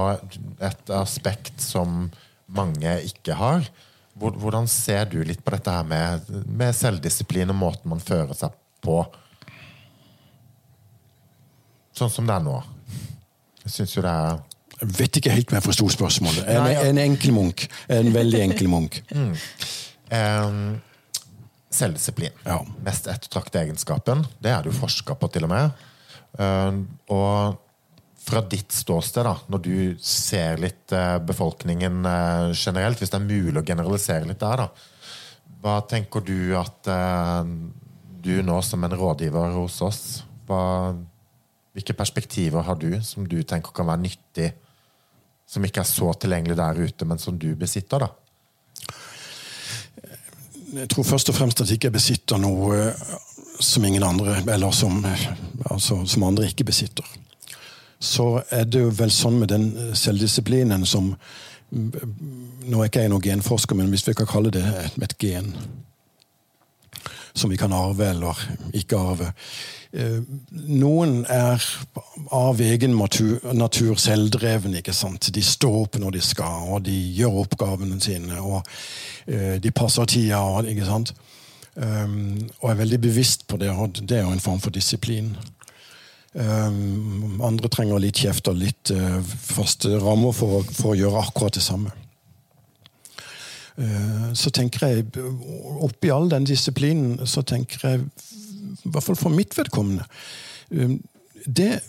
et 0.63 0.93
aspekt 0.95 1.59
som 1.65 2.05
mange 2.45 2.95
ikke 3.09 3.35
har. 3.35 3.67
Hvor- 4.15 4.37
Hvordan 4.39 4.67
ser 4.71 5.05
du 5.11 5.17
litt 5.27 5.41
på 5.43 5.51
dette 5.51 5.71
her 5.71 5.83
med, 5.83 6.29
med 6.47 6.75
selvdisiplin 6.75 7.49
og 7.51 7.55
måten 7.59 7.89
man 7.91 7.99
fører 7.99 8.33
seg 8.37 8.53
på? 8.85 9.01
Sånn 11.95 12.11
som 12.11 12.27
det 12.27 12.35
er 12.35 12.43
nå. 12.43 12.55
Jeg 13.65 13.71
syns 13.77 13.95
jo 13.97 14.03
det 14.05 14.11
er 14.11 14.39
Jeg 14.81 14.89
vet 14.97 15.17
ikke 15.21 15.31
helt 15.31 15.51
om 15.51 15.55
jeg 15.55 15.63
forsto 15.63 15.85
spørsmålet. 15.93 16.47
En, 16.51 16.63
Nei, 16.65 16.71
ja. 16.73 16.81
en 16.89 16.97
enkel 16.99 17.31
munk. 17.31 17.61
En 17.87 18.09
veldig 18.11 18.41
enkel 18.43 18.67
munk. 18.67 18.97
eh, 20.11 20.57
Selvdisiplin. 21.75 22.35
Ja. 22.43 22.57
Mest 22.83 23.07
ettertrakte 23.07 23.61
egenskapen. 23.63 24.25
Det 24.43 24.51
er 24.51 24.63
det 24.65 24.73
jo 24.73 24.79
forska 24.81 25.15
på, 25.19 25.29
til 25.31 25.47
og 25.47 25.53
med. 25.53 25.85
Eh, 26.39 26.81
og 27.15 27.55
fra 28.25 28.41
ditt 28.41 28.73
ståsted, 28.73 29.25
da, 29.27 29.35
når 29.53 29.61
du 29.61 29.77
ser 30.01 30.57
litt 30.61 30.93
eh, 30.95 31.17
befolkningen 31.21 32.05
eh, 32.09 32.51
generelt, 32.57 32.99
hvis 32.99 33.13
det 33.13 33.19
er 33.19 33.27
mulig 33.27 33.61
å 33.61 33.65
generalisere 33.65 34.25
litt 34.25 34.41
der, 34.41 34.63
da, 34.65 35.51
hva 35.61 35.75
tenker 35.89 36.25
du 36.25 36.55
at 36.57 36.89
eh, 36.89 37.51
du 38.25 38.33
nå 38.41 38.57
som 38.65 38.85
en 38.85 38.95
rådgiver 38.97 39.53
hos 39.59 39.81
oss 39.85 40.05
hva, 40.47 40.95
Hvilke 41.75 41.91
perspektiver 41.91 42.63
har 42.63 42.77
du 42.79 43.01
som 43.03 43.25
du 43.27 43.41
tenker 43.43 43.73
kan 43.75 43.89
være 43.89 43.99
nyttig, 44.05 44.45
som 45.43 45.65
ikke 45.67 45.81
er 45.83 45.89
så 45.89 46.13
tilgjengelig 46.15 46.55
der 46.55 46.77
ute, 46.79 47.07
men 47.09 47.19
som 47.19 47.35
du 47.35 47.49
besitter? 47.59 48.05
da? 48.05 48.07
jeg 50.75 50.87
tror 50.91 51.07
først 51.07 51.29
og 51.31 51.35
fremst 51.35 51.61
at 51.61 51.69
jeg 51.69 51.79
ikke 51.79 51.93
besitter 51.97 52.39
noe 52.39 52.79
som 53.59 53.83
ingen 53.87 54.03
andre, 54.03 54.37
eller 54.51 54.71
som, 54.75 55.03
altså, 55.69 56.01
som 56.07 56.25
andre 56.27 56.47
ikke 56.47 56.67
besitter. 56.67 57.05
Så 57.99 58.43
er 58.49 58.67
det 58.69 58.83
jo 58.83 58.91
vel 58.93 59.13
sånn 59.13 59.39
med 59.41 59.51
den 59.53 59.71
eh, 59.73 59.93
selvdisiplinen 59.97 60.85
som 60.89 61.15
Nå 61.75 62.77
er 62.79 62.87
ikke 62.87 63.01
jeg 63.01 63.09
noen 63.09 63.23
genforsker, 63.25 63.75
men 63.75 63.89
hvis 63.91 64.05
vi 64.05 64.13
kan 64.15 64.27
kalle 64.29 64.51
det 64.53 64.61
et, 65.01 65.15
gen 65.19 65.49
som 67.35 67.49
vi 67.51 67.57
kan 67.59 67.73
arve 67.75 68.05
eller 68.13 68.37
ikke 68.77 68.99
arve. 69.01 69.31
Noen 70.69 71.25
er 71.27 71.65
av 72.31 72.61
egen 72.63 72.95
natur, 72.95 73.97
selvdrevne. 73.99 74.77
ikke 74.79 74.93
sant? 74.95 75.27
De 75.35 75.43
står 75.43 75.75
opp 75.81 75.99
når 75.99 76.15
de 76.15 76.21
skal, 76.23 76.69
og 76.77 76.85
de 76.85 76.95
gjør 77.17 77.41
oppgavene 77.41 77.99
sine. 77.99 78.39
og 78.39 78.63
Eh, 79.27 79.61
de 79.61 79.71
passer 79.71 80.05
tida. 80.05 80.61
ikke 80.67 80.85
sant? 80.85 81.13
Og 82.61 82.69
er 82.69 82.75
veldig 82.75 83.01
bevisst 83.01 83.47
på 83.47 83.57
det, 83.57 83.69
og 83.69 83.97
det 84.09 84.17
er 84.17 84.21
jo 84.21 84.31
en 84.31 84.39
form 84.39 84.59
for 84.59 84.69
disiplin. 84.69 85.35
Um, 86.35 87.39
andre 87.47 87.69
trenger 87.71 88.01
litt 88.03 88.19
kjeft 88.19 88.49
og 88.51 88.57
litt 88.59 88.91
uh, 88.91 89.21
faste 89.23 89.93
rammer 90.03 90.33
for, 90.35 90.65
for, 90.67 90.91
å 90.91 90.97
gjøre 90.99 91.21
akkurat 91.21 91.55
det 91.55 91.63
samme. 91.63 91.93
Uh, 93.79 94.33
så 94.35 94.51
tenker 94.51 94.83
jeg, 94.83 95.05
oppi 95.85 96.11
all 96.11 96.27
den 96.31 96.47
disiplinen, 96.47 97.21
så 97.23 97.43
tenker 97.47 97.87
jeg, 97.87 98.03
i 98.83 98.91
hvert 98.91 99.05
fall 99.05 99.19
for 99.19 99.31
mitt 99.31 99.55
vedkommende 99.55 100.03
um, 100.75 100.99
Det 101.47 101.79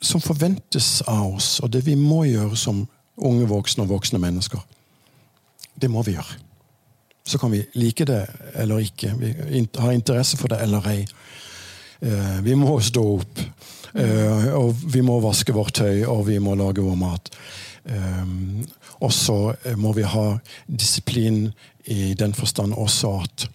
som 0.00 0.24
forventes 0.24 1.02
av 1.04 1.36
oss, 1.36 1.58
og 1.60 1.74
det 1.76 1.84
vi 1.84 1.98
må 2.00 2.24
gjøre 2.30 2.56
som 2.56 2.86
unge 3.16 3.44
voksne 3.50 3.84
og 3.84 3.92
voksne 3.92 4.20
mennesker, 4.22 4.60
det 5.76 5.92
må 5.92 6.00
vi 6.06 6.16
gjøre. 6.16 6.40
Så 7.26 7.40
kan 7.42 7.52
vi 7.52 7.64
like 7.74 8.06
det 8.08 8.22
eller 8.54 8.80
ikke. 8.86 9.12
Vi 9.18 9.66
har 9.76 9.92
interesse 9.92 10.38
for 10.40 10.48
det 10.48 10.62
eller 10.62 10.84
ei. 10.88 11.00
Eh, 12.00 12.40
vi 12.42 12.54
må 12.54 12.78
stå 12.80 13.04
opp. 13.16 13.40
Eh, 13.96 14.48
og 14.56 14.74
vi 14.92 15.02
må 15.04 15.18
vaske 15.24 15.54
vårt 15.56 15.78
tøy, 15.80 16.04
og 16.04 16.26
vi 16.28 16.38
må 16.42 16.56
lage 16.58 16.84
vår 16.84 16.98
mat. 17.00 17.30
Eh, 17.88 18.26
og 19.00 19.12
så 19.12 19.54
må 19.76 19.92
vi 19.96 20.06
ha 20.08 20.28
disiplin 20.66 21.50
i 21.92 22.14
den 22.18 22.32
forstand 22.34 22.74
også 22.74 23.10
at 23.22 23.48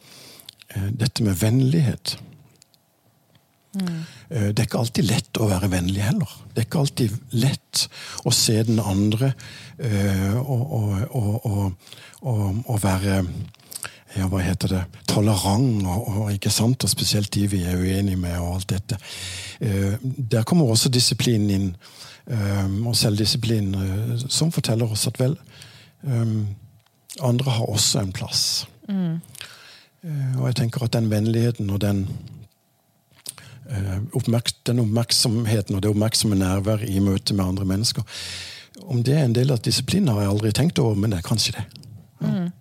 dette 0.72 1.26
med 1.26 1.40
vennlighet 1.42 2.18
Mm. 3.72 4.04
Det 4.28 4.60
er 4.60 4.66
ikke 4.66 4.82
alltid 4.82 5.06
lett 5.08 5.38
å 5.40 5.46
være 5.48 5.70
vennlig 5.72 6.02
heller. 6.04 6.32
Det 6.52 6.60
er 6.60 6.66
ikke 6.66 6.82
alltid 6.82 7.14
lett 7.40 7.86
å 8.28 8.34
se 8.36 8.58
den 8.68 8.82
andre 8.84 9.30
og, 10.42 10.74
og, 11.16 11.46
og, 11.48 12.58
og 12.68 12.82
være 12.84 13.22
ja, 14.18 14.28
hva 14.28 14.42
heter 14.44 14.74
det, 14.76 14.82
tolerant, 15.08 15.86
og, 15.88 16.08
og, 16.10 16.32
ikke 16.34 16.52
sant, 16.54 16.84
og 16.84 16.92
spesielt 16.92 17.32
de 17.34 17.46
vi 17.52 17.64
er 17.64 17.80
uenige 17.80 18.20
med. 18.20 18.38
og 18.40 18.56
alt 18.56 18.70
dette. 18.70 18.98
Eh, 19.62 19.96
der 20.02 20.44
kommer 20.44 20.70
også 20.70 20.90
disiplinen 20.90 21.50
inn, 21.50 21.70
eh, 22.28 22.68
og 22.86 22.96
selvdisiplinen, 22.96 23.76
eh, 23.76 24.28
som 24.28 24.52
forteller 24.52 24.92
oss 24.92 25.08
at 25.08 25.20
vel, 25.20 25.38
eh, 26.04 26.36
andre 27.22 27.52
har 27.52 27.66
også 27.66 28.02
en 28.02 28.12
plass. 28.12 28.66
Mm. 28.90 29.22
Eh, 30.04 30.40
og 30.40 30.48
jeg 30.50 30.56
tenker 30.56 30.84
at 30.84 30.94
den 30.94 31.10
vennligheten 31.12 31.70
og 31.70 31.82
den, 31.82 32.08
eh, 33.70 34.00
oppmerks 34.14 34.56
den 34.66 34.80
oppmerksomheten 34.80 35.76
og 35.76 35.84
det 35.84 35.92
oppmerksomme 35.92 36.36
nærværet 36.36 36.90
i 36.90 37.00
møte 37.00 37.34
med 37.34 37.46
andre 37.46 37.66
mennesker 37.66 38.04
Om 38.82 39.04
det 39.04 39.14
er 39.14 39.24
en 39.26 39.36
del 39.36 39.52
av 39.52 39.60
disiplinen, 39.62 40.08
har 40.08 40.22
jeg 40.22 40.30
aldri 40.30 40.52
tenkt 40.52 40.80
over, 40.80 40.96
men 40.96 41.12
det 41.12 41.18
er 41.20 41.28
kanskje 41.28 41.52
det. 41.52 41.64
Ja. 42.22 42.28
Mm. 42.28 42.52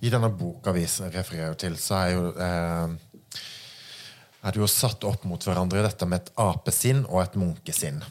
I 0.00 0.10
denne 0.12 0.30
boka 0.30 0.72
vi 0.76 0.84
refererer 0.86 1.56
til, 1.58 1.76
så 1.80 2.00
er 2.02 2.12
jo 2.14 2.28
eh, 2.34 3.40
er 4.44 4.52
det 4.52 4.60
jo 4.60 4.68
satt 4.68 5.04
opp 5.08 5.24
mot 5.28 5.40
hverandre 5.40 5.82
dette 5.86 6.06
med 6.08 6.20
et 6.20 6.34
apesinn 6.44 7.06
og 7.08 7.22
et 7.22 7.38
munkesinn. 7.40 8.02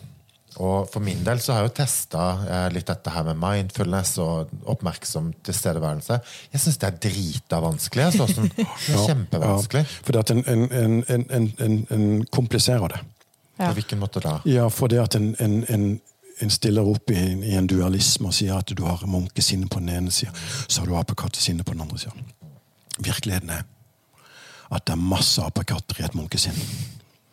Og 0.61 0.89
For 0.91 1.01
min 1.01 1.23
del 1.25 1.39
så 1.41 1.55
har 1.55 1.63
jeg 1.63 1.71
jo 1.71 1.75
testa 1.79 2.23
eh, 2.45 2.67
litt 2.75 2.89
dette 2.89 3.09
her 3.13 3.25
med 3.25 3.39
mindfulness 3.41 4.15
og 4.21 4.51
oppmerksom 4.69 5.31
tilstedeværelse. 5.45 6.19
Jeg 6.53 6.61
syns 6.61 6.77
det 6.81 6.89
er 6.89 6.99
drita 7.07 7.61
vanskelig. 7.63 8.05
Altså, 8.11 8.27
sånn, 8.29 8.51
det 8.53 8.67
er 8.67 9.01
kjempevanskelig. 9.07 9.83
Ja, 9.87 10.03
fordi 10.05 10.21
at 10.21 10.33
en, 10.35 10.43
en, 11.09 11.25
en, 11.33 11.79
en 11.97 12.05
kompliserer 12.33 12.93
det. 12.93 13.01
Ja. 13.57 13.69
På 13.69 13.73
hvilken 13.77 14.01
måte 14.01 14.21
da? 14.21 14.39
Ja, 14.49 14.67
fordi 14.73 14.99
at 15.01 15.17
en, 15.17 15.33
en 16.43 16.51
stiller 16.51 16.87
opp 16.87 17.11
i, 17.11 17.17
i, 17.17 17.53
en 17.57 17.67
dualisme 17.67 18.29
og 18.29 18.35
sier 18.35 18.57
at 18.57 18.73
du 18.75 18.83
har 18.85 19.03
munkesinnet 19.09 19.71
på 19.71 19.81
den 19.81 19.93
ene 19.95 20.11
sida, 20.11 20.33
så 20.67 20.81
har 20.81 20.89
du 20.89 20.97
apekattesinnet 20.99 21.65
på 21.65 21.75
den 21.75 21.85
andre 21.85 21.99
sida. 22.01 22.13
Virkeligheten 22.99 23.53
er 23.53 23.63
at 24.73 24.85
det 24.87 24.95
er 24.95 25.01
masse 25.01 25.41
apekatter 25.43 26.01
i 26.01 26.05
et 26.07 26.15
munkesinn. 26.17 26.57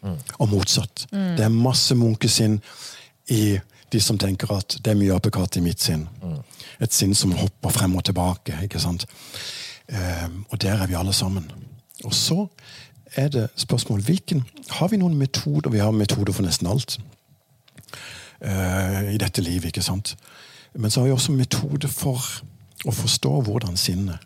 Mm. 0.02 0.16
Og 0.38 0.48
motsatt. 0.48 1.06
Mm. 1.12 1.36
Det 1.38 1.44
er 1.44 1.54
masse 1.54 1.94
munkesinn 1.96 2.58
i 3.32 3.58
de 3.92 4.00
som 4.00 4.18
tenker 4.20 4.52
at 4.54 4.76
det 4.78 4.92
er 4.92 4.98
mye 4.98 5.16
apekatt 5.16 5.56
i 5.56 5.64
mitt 5.64 5.80
sinn. 5.82 6.06
Mm. 6.22 6.38
Et 6.84 6.94
sinn 6.94 7.14
som 7.16 7.32
hopper 7.36 7.72
frem 7.74 7.96
og 7.96 8.04
tilbake. 8.04 8.58
ikke 8.64 8.80
sant? 8.80 9.06
Um, 9.90 10.44
og 10.50 10.60
der 10.62 10.82
er 10.82 10.86
vi 10.86 10.98
alle 10.98 11.12
sammen. 11.16 11.48
Og 12.04 12.14
så 12.14 12.46
er 13.16 13.28
det 13.28 13.48
spørsmål 13.56 14.04
hvilken, 14.06 14.44
Har 14.70 14.88
vi 14.88 14.96
noen 14.96 15.16
metoder? 15.18 15.70
Vi 15.70 15.78
har 15.78 15.90
metoder 15.90 16.32
for 16.32 16.46
nesten 16.46 16.66
alt 16.66 17.00
i 18.40 19.18
dette 19.20 19.42
livet. 19.44 19.68
ikke 19.68 19.84
sant? 19.84 20.14
Men 20.72 20.90
så 20.90 21.00
har 21.00 21.10
vi 21.10 21.12
også 21.12 21.34
metode 21.36 21.88
for 21.92 22.24
å 22.88 22.94
forstå 22.94 23.32
hvordan 23.44 23.76
sinnet 23.76 24.22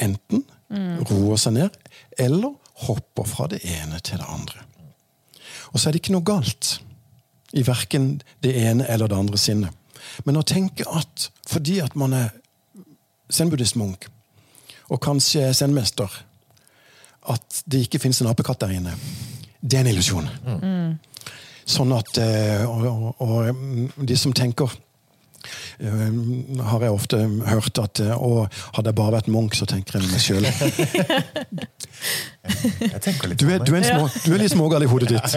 enten 0.00 0.44
mm. 0.72 1.02
roer 1.10 1.40
seg 1.40 1.56
ned, 1.58 1.74
eller 2.18 2.54
hopper 2.86 3.26
fra 3.28 3.48
det 3.52 3.60
ene 3.68 3.98
til 4.00 4.20
det 4.22 4.28
andre. 4.28 4.62
Og 5.72 5.80
så 5.80 5.88
er 5.88 5.94
det 5.94 6.00
ikke 6.00 6.14
noe 6.14 6.26
galt 6.26 6.78
i 7.52 7.64
verken 7.66 8.14
det 8.44 8.54
ene 8.62 8.86
eller 8.88 9.10
det 9.10 9.18
andre 9.18 9.40
sinnet. 9.40 9.76
Men 10.24 10.40
å 10.40 10.46
tenke 10.46 10.86
at 10.88 11.28
fordi 11.50 11.80
at 11.84 11.96
man 11.98 12.14
er 12.16 12.30
zen-buddhist-munk, 13.30 14.08
og 14.90 15.02
kanskje 15.02 15.52
zen-mester, 15.54 16.08
at 17.30 17.60
det 17.70 17.84
ikke 17.84 18.00
fins 18.02 18.22
en 18.22 18.30
apekatt 18.30 18.62
der 18.64 18.72
inne, 18.78 18.94
det 19.60 19.76
er 19.76 19.84
en 19.84 19.90
illusjon. 19.92 20.30
Mm. 20.46 20.94
Sånn 21.70 21.92
at 21.94 22.18
eh, 22.20 22.62
og, 22.66 23.14
og, 23.22 23.50
mm, 23.54 24.06
de 24.08 24.16
som 24.18 24.32
tenker 24.36 24.72
eh, 25.78 26.06
har 26.70 26.86
jeg 26.86 26.94
ofte 26.94 27.20
hørt 27.46 27.80
at 27.82 28.02
å, 28.16 28.30
eh, 28.44 28.62
hadde 28.76 28.90
jeg 28.90 28.98
bare 28.98 29.14
vært 29.18 29.30
munk, 29.32 29.56
så 29.58 29.68
tenker 29.70 30.00
jeg 30.00 30.10
meg 30.10 30.24
sjøl. 30.24 30.48
Du, 32.40 33.44
er, 33.52 33.60
du, 33.60 33.74
små, 33.84 34.06
du 34.24 34.30
er 34.32 34.40
litt 34.40 34.52
smågal 34.54 34.86
i 34.86 34.88
hodet 34.88 35.10
ditt. 35.10 35.34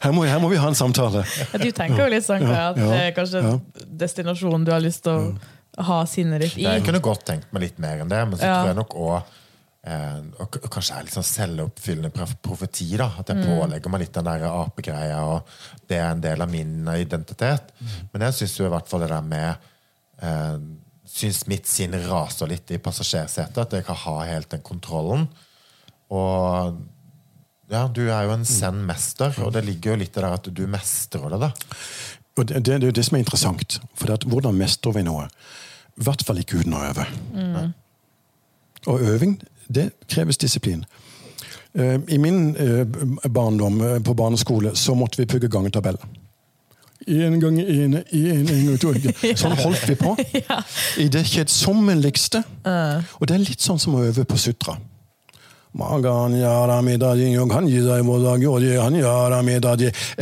Her 0.00 0.14
må, 0.16 0.22
her 0.24 0.38
må, 0.40 0.48
vi 0.48 0.56
ha 0.56 0.70
en 0.70 0.78
samtale. 0.78 1.20
Ja, 1.52 1.60
du 1.60 1.68
tenker 1.76 2.00
jo 2.00 2.06
litt 2.08 2.24
sånn 2.24 2.46
at 2.48 2.78
det 2.78 2.96
er 2.96 3.12
kanskje 3.16 3.42
ja. 3.44 3.52
destinasjonen 4.00 4.64
du 4.64 4.72
har 4.72 4.80
lyst 4.82 5.04
til 5.04 5.12
å 5.12 5.84
ha 5.84 5.98
sinnet 6.08 6.46
ditt 6.46 6.56
i. 6.56 6.64
Jeg 6.64 6.86
kunne 6.86 7.02
godt 7.04 7.26
tenkt 7.28 7.52
meg 7.52 7.66
litt 7.66 7.82
mer 7.82 8.00
enn 8.00 8.10
det, 8.10 8.22
men 8.30 8.40
så 8.40 8.48
tror 8.48 8.72
jeg 8.72 8.78
nok 8.80 8.96
også 9.04 9.43
og, 9.84 10.56
og 10.62 10.70
kanskje 10.72 10.96
er 10.96 11.04
litt 11.04 11.12
sånn 11.12 11.26
selvoppfyllende 11.28 12.28
profeti. 12.44 12.86
da, 12.96 13.10
At 13.20 13.28
jeg 13.30 13.42
mm. 13.42 13.50
pålegger 13.50 13.92
meg 13.92 14.04
litt 14.04 14.14
den 14.16 14.30
der 14.30 14.46
apegreia, 14.48 15.18
og 15.28 15.50
det 15.90 15.98
er 15.98 16.08
en 16.08 16.22
del 16.24 16.40
av 16.40 16.52
min 16.52 16.88
identitet. 16.94 17.74
Mm. 17.76 17.92
Men 18.14 18.24
jeg 18.28 18.38
syns 18.38 18.56
jo 18.60 18.68
i 18.68 18.72
hvert 18.72 18.88
fall 18.88 19.04
det 19.04 19.12
der 19.12 19.28
med 19.34 19.68
eh, 20.22 20.56
Syns 21.14 21.44
mitt 21.46 21.68
sinn 21.70 21.92
raser 22.08 22.48
litt 22.50 22.72
i 22.74 22.80
passasjersetet. 22.82 23.58
At 23.60 23.74
jeg 23.76 23.84
kan 23.86 23.98
ha 24.00 24.14
helt 24.26 24.48
den 24.50 24.64
kontrollen. 24.66 25.28
Og 26.10 26.80
ja, 27.70 27.84
du 27.86 28.00
er 28.08 28.24
jo 28.26 28.32
en 28.34 28.46
zen-mester, 28.48 29.36
og 29.44 29.52
det 29.54 29.62
ligger 29.68 29.92
jo 29.92 30.00
litt 30.00 30.10
i 30.10 30.16
det 30.16 30.24
der 30.24 30.34
at 30.40 30.48
du 30.48 30.64
mestrer 30.66 31.28
det. 31.36 31.38
da. 31.44 31.50
Og 32.34 32.48
det, 32.48 32.64
det, 32.64 32.80
det 32.80 32.88
er 32.88 32.90
jo 32.90 32.96
det 32.98 33.04
som 33.06 33.18
er 33.18 33.22
interessant. 33.22 33.78
For 33.94 34.10
det 34.10 34.18
at, 34.18 34.26
hvordan 34.32 34.58
mestrer 34.58 34.96
vi 34.96 35.04
noe? 35.06 35.28
I 35.94 36.08
hvert 36.08 36.24
fall 36.26 36.40
ikke 36.42 36.64
uten 36.64 36.74
å 36.74 36.82
øve. 36.88 37.06
Mm. 37.36 37.74
Og 38.90 39.06
øving 39.12 39.36
det 39.68 39.90
kreves 40.08 40.38
disiplin. 40.38 40.84
Eh, 41.74 42.00
I 42.08 42.18
min 42.18 42.56
eh, 42.56 42.86
barndom 43.30 43.80
eh, 43.80 44.02
på 44.02 44.14
barneskole 44.14 44.76
så 44.76 44.94
måtte 44.94 45.22
vi 45.22 45.26
pugge 45.26 45.48
gangetabell. 45.48 45.98
Én 47.06 47.40
gang 47.40 47.58
ene, 47.60 48.04
én 48.12 48.46
gang 48.46 48.78
to 48.80 48.94
Sånn 49.42 49.56
holdt 49.58 49.88
vi 49.88 49.96
på. 49.98 50.14
I 51.02 51.08
det 51.12 51.26
kjedsommeligste. 51.28 52.40
Og 53.18 53.26
det 53.28 53.34
er 53.34 53.42
litt 53.42 53.60
sånn 53.60 53.82
som 53.82 53.98
å 53.98 54.04
øve 54.06 54.24
på 54.24 54.38
sutra. 54.40 54.78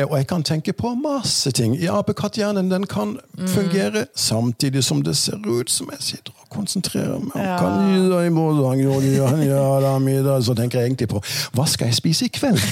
Og 0.06 0.16
jeg 0.16 0.26
kan 0.30 0.42
tenke 0.42 0.73
på 0.73 0.94
masse 0.97 1.50
ting. 1.52 1.75
Ja, 1.76 1.99
apekatthjernen 2.00 2.71
den 2.71 2.87
kan 2.88 3.18
mm. 3.38 3.49
fungere 3.49 4.06
samtidig 4.16 4.85
som 4.85 5.02
det 5.04 5.16
ser 5.16 5.37
ut 5.44 5.71
som 5.71 5.90
jeg 5.92 6.02
sitter 6.02 6.32
og 6.32 6.49
konsentrerer 6.52 7.18
meg. 7.21 7.37
Ja. 7.37 7.59
Så 10.42 10.54
tenker 10.56 10.80
jeg 10.80 10.87
egentlig 10.87 11.09
på 11.12 11.23
hva 11.52 11.66
skal 11.68 11.90
jeg 11.90 12.00
spise 12.00 12.25
i 12.26 12.32
kveld? 12.32 12.61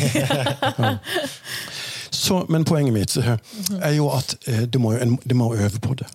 Så, 2.10 2.44
men 2.48 2.64
poenget 2.64 2.92
mitt 2.92 3.16
eh, 3.16 3.36
er 3.80 3.92
jo 3.94 4.08
at 4.12 4.34
du 4.44 4.66
det 4.66 4.80
må, 4.80 4.92
du 5.24 5.34
må 5.34 5.54
øve 5.54 5.78
på 5.80 5.94
det. 5.94 6.08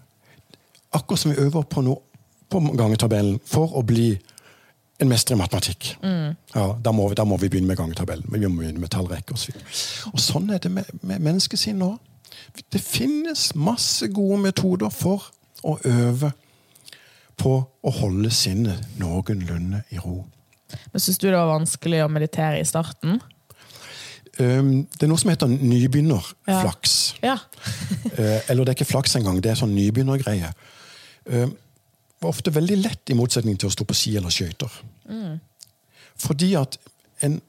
Akkurat 0.94 1.20
som 1.20 1.32
vi 1.32 1.38
øver 1.38 1.62
på 1.62 1.82
noe 1.82 2.02
på 2.50 2.60
gangetabellen 2.78 3.40
for 3.46 3.74
å 3.78 3.82
bli 3.86 4.14
en 5.02 5.12
mester 5.12 5.36
i 5.36 5.40
matematikk. 5.40 5.90
Ja, 6.02 6.66
da, 6.80 6.92
må 6.96 7.10
vi, 7.12 7.18
da 7.20 7.26
må 7.28 7.38
vi 7.42 7.50
begynne 7.52 7.68
med 7.68 7.80
gangetabellen. 7.80 8.28
Vi 8.32 8.40
må 8.48 8.62
begynne 8.62 8.80
med 8.80 8.94
tallrekker 8.94 9.36
og 9.36 9.42
så. 9.42 9.56
Og 10.14 10.22
sånn 10.24 10.50
er 10.56 10.62
det 10.64 10.72
med, 10.72 10.90
med 11.02 11.24
menneskesinn 11.26 11.82
nå. 11.82 11.96
Det 12.72 12.80
finnes 12.80 13.50
masse 13.60 14.08
gode 14.16 14.40
metoder 14.46 14.94
for 14.94 15.28
å 15.66 15.76
øve 15.84 16.32
på 17.36 17.56
å 17.60 17.94
holde 18.00 18.32
sinnet 18.32 19.00
noenlunde 19.00 19.84
i 19.92 20.00
ro. 20.00 20.22
Men 20.92 21.04
Syns 21.04 21.20
du 21.20 21.28
det 21.28 21.38
var 21.38 21.52
vanskelig 21.52 22.04
å 22.06 22.12
meditere 22.12 22.62
i 22.62 22.68
starten? 22.68 23.20
Um, 24.40 24.86
det 24.92 25.06
er 25.06 25.12
noe 25.12 25.20
som 25.22 25.32
heter 25.32 25.52
nybegynnerflaks. 25.52 26.96
Ja. 27.24 27.40
Eh, 28.16 28.40
eller 28.48 28.64
det 28.64 28.72
er 28.72 28.76
ikke 28.78 28.88
flaks 28.88 29.18
engang, 29.18 29.42
det 29.44 29.50
er 29.52 29.58
sånn 29.60 29.74
nybegynnergreie. 29.76 30.54
Um, 31.28 31.50
ofte 32.28 32.54
veldig 32.54 32.78
lett, 32.82 33.10
i 33.10 33.18
motsetning 33.18 33.58
til 33.60 33.70
å 33.70 33.74
stå 33.74 33.88
på 33.88 33.98
ski 33.98 34.16
eller 34.20 34.34
skøyter. 34.34 34.82
Fordi 36.22 36.54
at 36.60 36.78
en, 37.26 37.40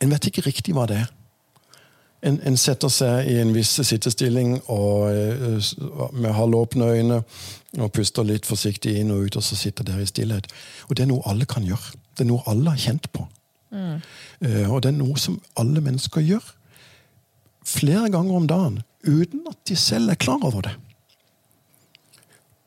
en 0.00 0.12
vet 0.12 0.28
ikke 0.30 0.46
riktig 0.46 0.74
hva 0.76 0.86
det 0.90 1.02
er. 1.04 1.12
En, 2.26 2.40
en 2.48 2.56
setter 2.58 2.90
seg 2.90 3.28
i 3.30 3.36
en 3.38 3.52
viss 3.54 3.74
sittestilling 3.86 4.56
og, 4.72 5.12
eh, 5.12 5.66
med 6.16 6.32
halvåpne 6.34 6.88
øyne 6.96 7.20
og 7.76 7.92
puster 7.92 8.24
litt 8.26 8.48
forsiktig 8.48 8.96
inn 8.98 9.12
og 9.14 9.26
ut, 9.28 9.36
og 9.36 9.44
så 9.44 9.58
sitter 9.58 9.86
der 9.86 10.00
i 10.00 10.08
stillhet. 10.08 10.48
Og 10.88 10.96
det 10.96 11.04
er 11.04 11.10
noe 11.12 11.26
alle 11.28 11.46
kan 11.48 11.66
gjøre. 11.66 11.94
Det 12.16 12.24
er 12.24 12.30
noe 12.32 12.44
alle 12.50 12.72
har 12.72 12.80
kjent 12.80 13.10
på. 13.12 13.26
Eh, 14.40 14.66
og 14.70 14.80
det 14.82 14.90
er 14.92 14.96
noe 14.96 15.20
som 15.20 15.38
alle 15.60 15.82
mennesker 15.84 16.24
gjør 16.24 16.54
flere 17.66 18.10
ganger 18.14 18.36
om 18.38 18.46
dagen 18.46 18.82
uten 19.06 19.46
at 19.50 19.58
de 19.68 19.76
selv 19.78 20.10
er 20.10 20.18
klar 20.22 20.42
over 20.46 20.66
det. 20.66 20.74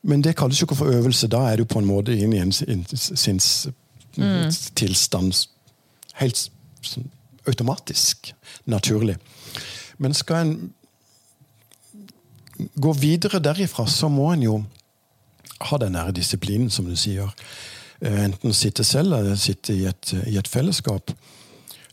Men 0.02 0.22
det 0.24 0.36
kalles 0.36 0.60
jo 0.60 0.64
ikke 0.66 0.80
for 0.80 0.92
øvelse. 0.92 1.28
Da 1.28 1.38
er 1.50 1.56
du 1.60 1.64
på 1.68 1.78
en 1.78 1.88
måte 1.88 2.12
inn 2.16 2.32
i 2.32 2.40
en 2.40 2.52
sinnstilstand 2.52 5.32
helt 6.20 6.50
sånn 6.82 7.10
automatisk, 7.48 8.34
naturlig. 8.68 9.16
Men 9.98 10.14
skal 10.14 10.36
en 10.44 10.72
gå 12.76 12.92
videre 12.92 13.40
derifra, 13.40 13.86
så 13.88 14.08
må 14.12 14.32
en 14.32 14.42
jo 14.44 14.64
ha 15.70 15.78
den 15.80 15.92
nære 15.96 16.12
disiplinen, 16.16 16.70
som 16.70 16.84
du 16.88 16.96
sier. 16.96 17.32
Eh, 18.00 18.24
Enten 18.24 18.52
sitte 18.56 18.84
selv 18.84 19.12
eller 19.16 19.36
sitte 19.40 19.74
i 19.74 19.86
et, 19.88 20.12
i 20.26 20.36
et 20.40 20.48
fellesskap. 20.48 21.12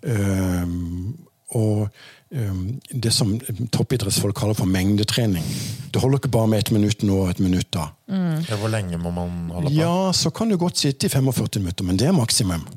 Um, 0.04 1.18
og 1.56 1.88
det 2.30 3.12
som 3.16 3.34
toppidrettsfolk 3.72 4.36
kaller 4.36 4.58
for 4.58 4.68
mengdetrening. 4.68 5.46
Det 5.94 6.02
holder 6.04 6.20
ikke 6.20 6.32
bare 6.34 6.52
med 6.52 6.60
ett 6.60 6.72
minutt 6.76 7.06
nå 7.08 7.22
og 7.24 7.30
et 7.32 7.40
minutt 7.40 7.70
da. 7.72 7.88
Ja, 8.12 8.58
Hvor 8.60 8.72
lenge 8.72 9.00
må 9.00 9.12
man 9.16 9.50
holde 9.54 9.72
på? 9.72 9.76
Ja, 9.78 10.12
så 10.14 10.30
kan 10.30 10.50
du 10.52 10.58
godt 10.60 10.78
sitte 10.78 11.08
i 11.08 11.10
45 11.10 11.62
minutter, 11.64 11.88
men 11.88 12.00
det 12.00 12.10
er 12.10 12.18
maksimum. 12.18 12.68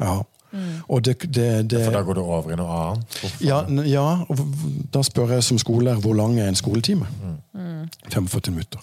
Ja. 0.00 0.22
Og 0.88 1.04
det, 1.04 1.18
det, 1.34 1.70
det, 1.70 1.84
For 1.84 1.94
da 1.94 2.02
går 2.04 2.14
du 2.14 2.20
over 2.22 2.52
i 2.52 2.56
noe 2.60 2.78
annet? 2.78 3.20
Ja, 3.40 3.62
ja, 3.88 4.04
og 4.28 4.40
da 4.92 5.00
spør 5.04 5.32
jeg 5.36 5.44
som 5.46 5.60
skolelærer 5.60 6.02
hvor 6.04 6.16
lang 6.16 6.36
er 6.40 6.50
en 6.50 6.58
skoletime? 6.58 7.08
45 8.12 8.52
minutter. 8.52 8.80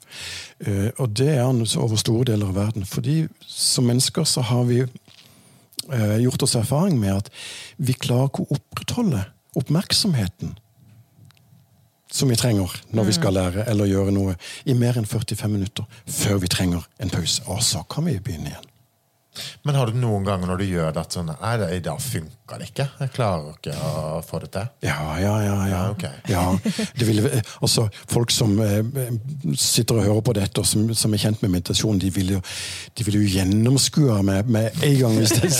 Eh, 0.66 0.90
og 0.98 1.14
det 1.18 1.30
er 1.36 1.44
han 1.46 1.62
over 1.62 2.00
store 2.00 2.32
deler 2.32 2.50
av 2.50 2.58
verden. 2.58 2.86
Fordi 2.86 3.28
som 3.46 3.86
mennesker 3.90 4.26
så 4.26 4.42
har 4.50 4.64
vi 4.70 4.80
eh, 4.82 6.18
gjort 6.24 6.44
oss 6.48 6.58
erfaring 6.58 6.98
med 7.00 7.16
at 7.18 7.30
vi 7.78 7.94
klarer 7.94 8.32
ikke 8.32 8.48
å 8.48 8.58
opprettholde 8.58 9.24
oppmerksomheten 9.56 10.58
som 12.12 12.30
vi 12.30 12.36
trenger 12.36 12.74
når 12.90 13.04
vi 13.04 13.14
skal 13.14 13.36
lære 13.38 13.66
eller 13.70 13.90
gjøre 13.90 14.14
noe, 14.14 14.36
i 14.66 14.74
mer 14.74 14.98
enn 14.98 15.06
45 15.06 15.52
minutter 15.52 15.86
før 16.06 16.42
vi 16.42 16.50
trenger 16.50 16.86
en 17.00 17.12
pause. 17.14 17.44
Og 17.48 17.62
så 17.64 17.84
kan 17.90 18.08
vi 18.10 18.18
begynne 18.20 18.54
igjen. 18.54 18.70
Men 19.68 19.78
har 19.80 19.90
du 19.90 20.00
noen 20.00 20.26
ganger 20.28 20.50
når 20.50 20.62
du 20.62 20.68
gjør 20.70 20.94
det 20.96 21.02
at 21.06 21.16
sånn 21.16 21.30
Nei, 21.30 21.54
det, 21.62 21.68
i 21.78 21.82
dag 21.86 22.00
funka 22.02 22.58
det 22.60 22.70
ikke. 22.72 22.86
Jeg 23.00 23.12
klarer 23.14 23.54
ikke 23.54 23.76
å 23.76 24.20
få 24.26 24.42
det 24.44 24.50
til. 24.56 24.70
Ja, 24.88 24.98
ja, 25.22 25.34
ja. 25.46 25.58
ja. 25.70 25.70
Ja, 25.70 25.82
ok. 25.92 26.06
ja 26.30 26.44
det 27.00 27.08
ville, 27.08 27.42
altså, 27.62 27.88
folk 28.10 28.32
som 28.34 28.56
eh, 28.64 28.82
sitter 29.56 30.00
og 30.00 30.08
hører 30.08 30.26
på 30.26 30.36
dette, 30.38 30.62
og 30.62 30.68
som, 30.68 30.88
som 30.98 31.14
er 31.14 31.22
kjent 31.22 31.44
med 31.44 31.54
meditasjon, 31.58 32.00
de 32.02 32.12
vil 32.14 32.34
jo, 32.36 32.42
de 32.98 33.08
vil 33.08 33.20
jo 33.20 33.26
gjennomskue 33.36 34.20
med, 34.26 34.50
med 34.52 34.84
en 34.86 34.98
gang 35.04 35.20
hvis 35.20 35.36
det, 35.38 35.52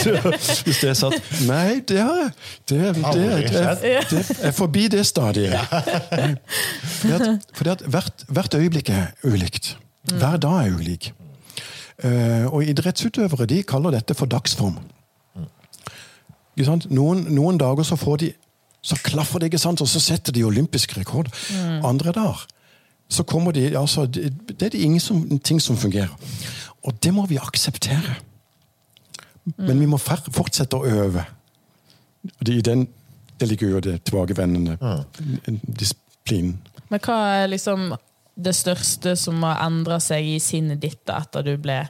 hvis 0.66 0.82
det 0.82 0.92
er 0.94 0.98
satt. 0.98 1.32
Nei, 1.50 1.80
det 1.90 2.02
har 2.02 2.24
jeg. 2.24 2.34
Det, 2.70 4.26
er 4.50 4.56
forbi 4.56 4.88
det 4.92 5.06
stadiet. 5.08 5.56
Fordi 7.00 7.14
at, 7.16 7.54
fordi 7.56 7.76
at 7.76 7.86
hvert, 7.88 8.26
hvert 8.28 8.60
øyeblikk 8.60 8.92
er 8.94 9.14
ulikt. 9.24 9.76
Hver 10.10 10.38
dag 10.42 10.66
er 10.66 10.76
ulik. 10.76 11.12
Eh, 12.04 12.46
og 12.48 12.64
idrettsutøvere 12.64 13.48
de 13.50 13.64
kaller 13.68 13.98
dette 13.98 14.16
for 14.16 14.30
dagsform. 14.32 14.78
Noen, 16.60 17.24
noen 17.32 17.58
dager 17.60 17.88
så 17.88 17.96
får 18.00 18.18
de 18.24 18.30
så 18.82 18.96
klaffer 19.04 19.40
det, 19.40 19.50
ikke 19.50 19.60
sant? 19.60 19.82
og 19.84 19.88
så 19.92 20.00
setter 20.00 20.36
de 20.36 20.46
olympisk 20.48 20.98
rekord. 20.98 21.28
Andre 21.84 22.14
dager 22.16 22.46
så 23.10 23.24
kommer 23.24 23.52
de 23.52 23.78
altså, 23.78 24.06
Det, 24.06 24.62
er 24.62 24.70
det 24.70 24.80
ingenting 24.80 25.62
som 25.62 25.78
fungerer. 25.78 26.16
Og 26.84 27.04
det 27.04 27.14
må 27.14 27.26
vi 27.26 27.38
akseptere. 27.38 28.16
Men 29.58 29.80
vi 29.80 29.86
må 29.86 29.98
fortsette 29.98 30.78
å 30.78 30.86
øve. 30.86 31.26
Det, 32.40 32.54
i 32.54 32.62
den, 32.62 32.88
det 33.40 33.48
ligger 33.48 33.70
jo 33.70 33.80
det 33.80 34.04
tilbakevendende 34.04 34.78
disiplinen. 35.80 36.60
Men 36.90 37.02
hva 37.04 37.18
er 37.42 37.50
liksom 37.52 37.94
det 38.40 38.56
største 38.56 39.16
som 39.20 39.44
har 39.44 39.60
endra 39.66 40.00
seg 40.04 40.26
i 40.36 40.38
sinnet 40.44 40.82
ditt 40.84 41.12
etter 41.12 41.46
du 41.46 41.56
ble 41.62 41.82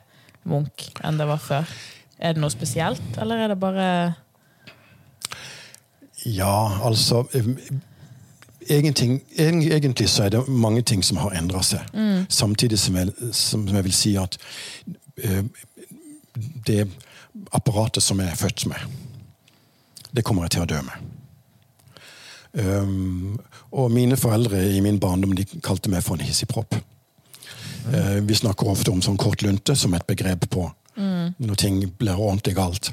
munk, 0.50 0.90
enn 1.06 1.20
det 1.20 1.28
var 1.30 1.42
før? 1.44 1.76
Er 2.20 2.36
det 2.36 2.44
noe 2.44 2.52
spesielt, 2.52 3.06
eller 3.22 3.46
er 3.46 3.54
det 3.54 3.60
bare 3.62 3.86
Ja, 6.26 6.82
altså 6.84 7.24
eh, 7.34 7.48
egentlig, 8.70 9.22
egentlig 9.38 10.10
så 10.10 10.26
er 10.26 10.34
det 10.36 10.48
mange 10.48 10.82
ting 10.82 11.04
som 11.06 11.22
har 11.24 11.38
endra 11.40 11.62
seg. 11.64 11.86
Samtidig 12.30 12.80
som 12.80 12.98
jeg, 13.00 13.14
som 13.32 13.68
jeg 13.68 13.86
vil 13.88 13.96
si 13.96 14.16
at 14.20 14.36
eh, 15.24 15.46
det 16.68 16.90
apparatet 17.56 18.04
som 18.04 18.20
jeg 18.20 18.34
er 18.34 18.40
født 18.40 18.68
med, 18.68 19.00
det 20.12 20.26
kommer 20.26 20.46
jeg 20.46 20.58
til 20.58 20.66
å 20.66 20.70
dø 20.70 20.82
med. 20.84 21.19
Um, 22.54 23.38
og 23.72 23.92
mine 23.94 24.18
foreldre 24.18 24.62
i 24.74 24.80
min 24.82 25.00
barndom 25.00 25.36
de 25.38 25.46
kalte 25.62 25.92
meg 25.92 26.02
for 26.04 26.18
en 26.18 26.26
hissigpropp. 26.26 26.76
Eh, 27.94 28.20
vi 28.26 28.36
snakker 28.36 28.70
ofte 28.70 28.92
om 28.92 29.02
sånn 29.02 29.18
kort 29.18 29.42
lunte 29.46 29.76
som 29.78 29.94
et 29.98 30.08
begrep 30.10 30.50
på 30.52 30.68
når 31.00 31.56
ting 31.56 31.78
blir 31.96 32.18
ordentlig 32.20 32.58
galt. 32.58 32.90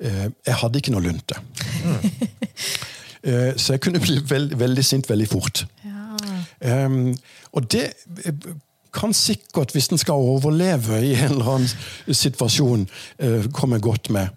Uh, 0.00 0.30
jeg 0.46 0.54
hadde 0.56 0.80
ikke 0.80 0.94
noe 0.94 1.06
lunte. 1.08 1.38
Eh, 3.22 3.52
Så 3.54 3.76
jeg 3.76 3.80
kunne 3.84 4.00
bli 4.02 4.16
veld, 4.26 4.56
veldig 4.58 4.82
sint 4.82 5.06
veldig 5.06 5.28
fort. 5.30 5.60
Um, 6.58 7.12
og 7.54 7.68
det 7.70 7.92
kan 8.90 9.14
sikkert, 9.14 9.70
hvis 9.70 9.92
en 9.94 10.00
skal 10.02 10.18
overleve 10.18 10.98
i 11.06 11.12
en 11.14 11.36
eller 11.36 11.52
annen 11.52 12.16
situasjon, 12.18 12.82
komme 13.54 13.78
godt 13.78 14.10
med. 14.10 14.34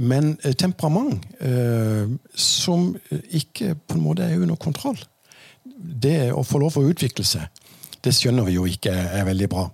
Men 0.00 0.34
eh, 0.44 0.54
temperament 0.56 1.24
eh, 1.44 2.08
som 2.32 2.92
ikke 3.28 3.74
på 3.76 3.96
en 3.98 4.04
måte 4.04 4.24
er 4.24 4.40
under 4.40 4.56
kontroll, 4.60 4.98
det 5.64 6.30
å 6.32 6.44
få 6.46 6.60
lov 6.62 6.78
å 6.80 6.86
utvikle 6.88 7.24
seg, 7.26 7.48
det 8.00 8.14
skjønner 8.16 8.46
vi 8.48 8.56
jo 8.56 8.64
ikke 8.68 8.92
er, 8.92 9.26
veldig 9.28 9.48
bra. 9.52 9.66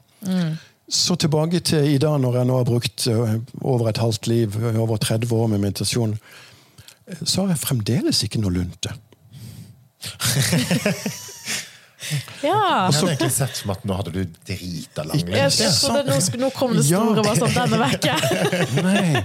Så 0.88 1.14
tilbake 1.18 1.60
til 1.66 1.94
i 1.94 1.98
dag, 1.98 2.20
når 2.22 2.36
jeg 2.38 2.46
nå 2.46 2.58
har 2.60 2.66
brukt 2.66 3.06
eh, 3.10 3.38
over 3.66 3.88
et 3.90 3.98
halvt 3.98 4.26
liv, 4.30 4.58
eh, 4.62 4.78
over 4.78 4.96
30 5.02 5.32
år 5.34 5.46
med 5.50 5.58
meditasjon, 5.64 6.18
eh, 7.06 7.22
så 7.24 7.42
har 7.42 7.54
jeg 7.54 7.62
fremdeles 7.64 8.22
ikke 8.22 8.42
noe 8.42 8.54
lunte. 8.54 8.94
Ja! 12.42 12.88
Jeg 12.90 12.94
hadde 12.94 13.12
egentlig 13.12 13.32
sett 13.40 13.56
som 13.56 13.70
at 13.72 13.85
nå 13.88 13.94
hadde 13.96 14.12
du 14.12 14.18
drita 14.46 15.04
lang 15.09 15.22
Jeg, 15.22 15.52
jeg 15.59 15.70
nå, 16.06 16.18
nå 16.42 16.50
kom 16.56 16.74
det 16.76 16.85
store, 16.87 17.22
bare 17.24 17.37
sånn, 17.40 17.54
denne 17.56 17.78
vekke. 17.80 18.16
Nei, 18.87 19.22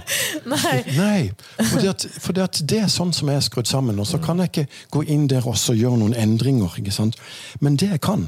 Nei. 0.48 0.78
nei. 0.96 1.18
Fordi 1.60 1.90
at, 1.92 2.06
fordi 2.24 2.44
at 2.46 2.62
det 2.72 2.78
er 2.86 2.88
sånn 2.92 3.12
som 3.16 3.28
jeg 3.28 3.42
er 3.42 3.44
skrudd 3.44 3.68
sammen. 3.70 4.00
Og 4.02 4.08
så 4.08 4.20
kan 4.22 4.40
jeg 4.42 4.52
ikke 4.52 4.66
gå 4.96 5.04
inn 5.12 5.28
der 5.30 5.44
og 5.46 5.58
gjøre 5.76 6.00
noen 6.00 6.16
endringer. 6.16 6.78
ikke 6.80 6.94
sant? 6.94 7.20
Men 7.60 7.76
det 7.76 7.90
jeg 7.92 8.00
kan, 8.08 8.24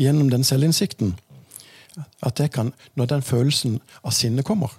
gjennom 0.00 0.32
den 0.32 0.44
selvinnsikten, 0.48 1.14
at 2.26 2.40
jeg 2.40 2.50
kan, 2.56 2.72
når 2.98 3.12
den 3.12 3.22
følelsen 3.22 3.76
av 4.02 4.16
sinne 4.16 4.42
kommer 4.42 4.72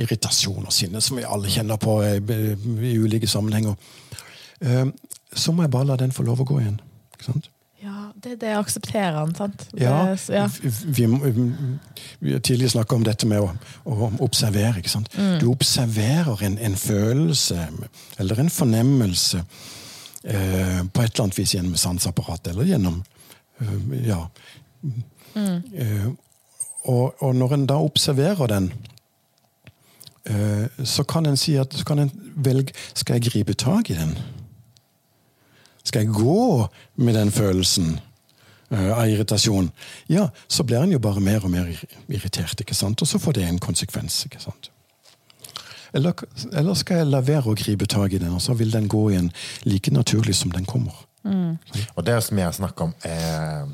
Irritasjon 0.00 0.64
og 0.64 0.72
sinne, 0.72 1.00
som 1.04 1.18
vi 1.18 1.26
alle 1.28 1.50
kjenner 1.52 1.76
på 1.78 1.98
i 2.02 2.92
ulike 2.96 3.28
sammenhenger. 3.28 3.74
eh, 4.64 4.86
Så 5.36 5.52
må 5.52 5.62
jeg 5.66 5.70
bare 5.74 5.90
la 5.92 5.96
den 6.00 6.10
få 6.14 6.24
lov 6.24 6.40
å 6.40 6.46
gå 6.48 6.56
igjen. 6.62 6.78
ikke 7.14 7.26
sant? 7.26 7.50
Ja, 7.82 8.12
det 8.14 8.40
det 8.40 8.52
aksepterer 8.58 9.16
han, 9.16 9.34
sant? 9.34 9.68
Det, 9.72 9.82
Ja, 9.82 10.16
ja. 10.28 10.48
Vi, 10.84 11.06
vi, 12.20 12.32
har 12.32 12.40
tidligere 12.40 12.70
snakka 12.70 12.94
om 12.94 13.04
dette 13.04 13.26
med 13.26 13.40
å, 13.40 13.52
å 13.84 14.10
observere. 14.20 14.78
ikke 14.78 14.92
sant? 14.92 15.08
Du 15.40 15.46
observerer 15.48 16.44
en, 16.44 16.58
en 16.58 16.76
følelse 16.76 17.68
eller 18.20 18.40
en 18.40 18.50
fornemmelse 18.52 19.40
eh, 20.24 20.82
på 20.92 21.02
et 21.02 21.14
eller 21.14 21.24
annet 21.24 21.38
vis 21.38 21.54
gjennom 21.54 21.78
sanseapparatet 21.80 22.52
eller 22.52 22.68
gjennom 22.68 23.00
eh, 23.60 23.78
Ja. 24.08 24.26
Eh, 25.36 26.10
og, 26.88 27.22
og 27.22 27.34
når 27.36 27.54
en 27.54 27.66
da 27.68 27.76
observerer 27.80 28.48
den, 28.48 28.70
eh, 30.24 30.84
så 30.84 31.04
kan 31.04 31.26
en 31.28 31.36
si 31.36 31.56
at 31.60 31.74
så 31.76 31.84
kan 31.84 31.98
en 31.98 32.12
velge 32.36 32.72
skal 32.94 33.18
jeg 33.18 33.30
gripe 33.30 33.54
tak 33.54 33.90
i 33.90 33.98
den. 33.98 34.14
Skal 35.90 36.06
jeg 36.06 36.14
gå 36.14 36.68
med 37.02 37.16
den 37.18 37.32
følelsen 37.34 37.96
eh, 38.70 38.90
av 38.94 39.08
irritasjon? 39.10 39.72
Ja, 40.12 40.28
så 40.46 40.66
blir 40.66 40.84
en 40.84 40.94
jo 40.94 41.02
bare 41.02 41.22
mer 41.24 41.42
og 41.42 41.50
mer 41.50 41.70
irritert, 42.08 42.62
ikke 42.62 42.78
sant? 42.78 43.02
og 43.02 43.10
så 43.10 43.18
får 43.18 43.40
det 43.40 43.48
en 43.48 43.58
konsekvens. 43.62 44.22
ikke 44.28 44.42
sant? 44.42 44.70
Eller, 45.92 46.14
eller 46.54 46.78
skal 46.78 47.02
jeg 47.02 47.10
la 47.10 47.18
være 47.26 47.50
å 47.50 47.58
gripe 47.58 47.88
tak 47.90 48.14
i 48.14 48.20
den, 48.22 48.30
og 48.36 48.42
så 48.44 48.54
vil 48.54 48.70
den 48.70 48.86
gå 48.90 49.08
igjen 49.10 49.32
like 49.66 49.90
naturlig 49.90 50.36
som 50.38 50.52
den 50.54 50.68
kommer. 50.68 50.94
Og 51.96 52.04
det 52.06 52.16
som 52.24 52.38
jeg 52.38 52.56
snakker 52.56 52.86
om 52.86 52.94
eh, 53.04 53.64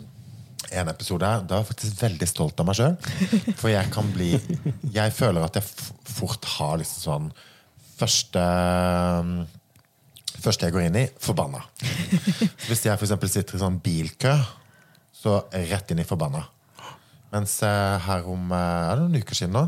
en 0.80 0.88
episode 0.90 1.28
her, 1.28 1.44
da 1.46 1.58
er 1.58 1.62
jeg 1.62 1.70
faktisk 1.74 2.00
veldig 2.02 2.28
stolt 2.30 2.62
av 2.62 2.70
meg 2.70 2.78
sjøl. 2.78 2.96
For 3.60 3.70
jeg 3.70 3.92
kan 3.94 4.08
bli 4.14 4.32
Jeg 4.94 5.12
føler 5.14 5.44
at 5.44 5.60
jeg 5.60 5.68
fort 6.16 6.48
har 6.56 6.80
liksom 6.80 7.28
sånn 7.28 7.28
Første 7.96 8.42
Første 10.42 10.68
jeg 10.68 10.74
går 10.74 10.86
inn 10.88 10.98
i, 11.00 11.06
forbanna. 11.22 11.62
Hvis 12.68 12.84
jeg 12.86 12.94
eksempel 12.94 13.30
sitter 13.32 13.58
i 13.58 13.62
sånn 13.62 13.80
bilkø, 13.82 14.34
så 15.16 15.40
rett 15.50 15.90
inn 15.92 16.02
i 16.02 16.06
forbanna. 16.06 16.44
Mens 17.34 17.58
eh, 17.66 17.96
her 18.06 18.26
om 18.30 18.52
eh, 18.54 18.90
er 18.90 18.96
det 18.96 19.06
noen 19.06 19.24
uker 19.24 19.38
siden 19.38 19.56
nå, 19.56 19.64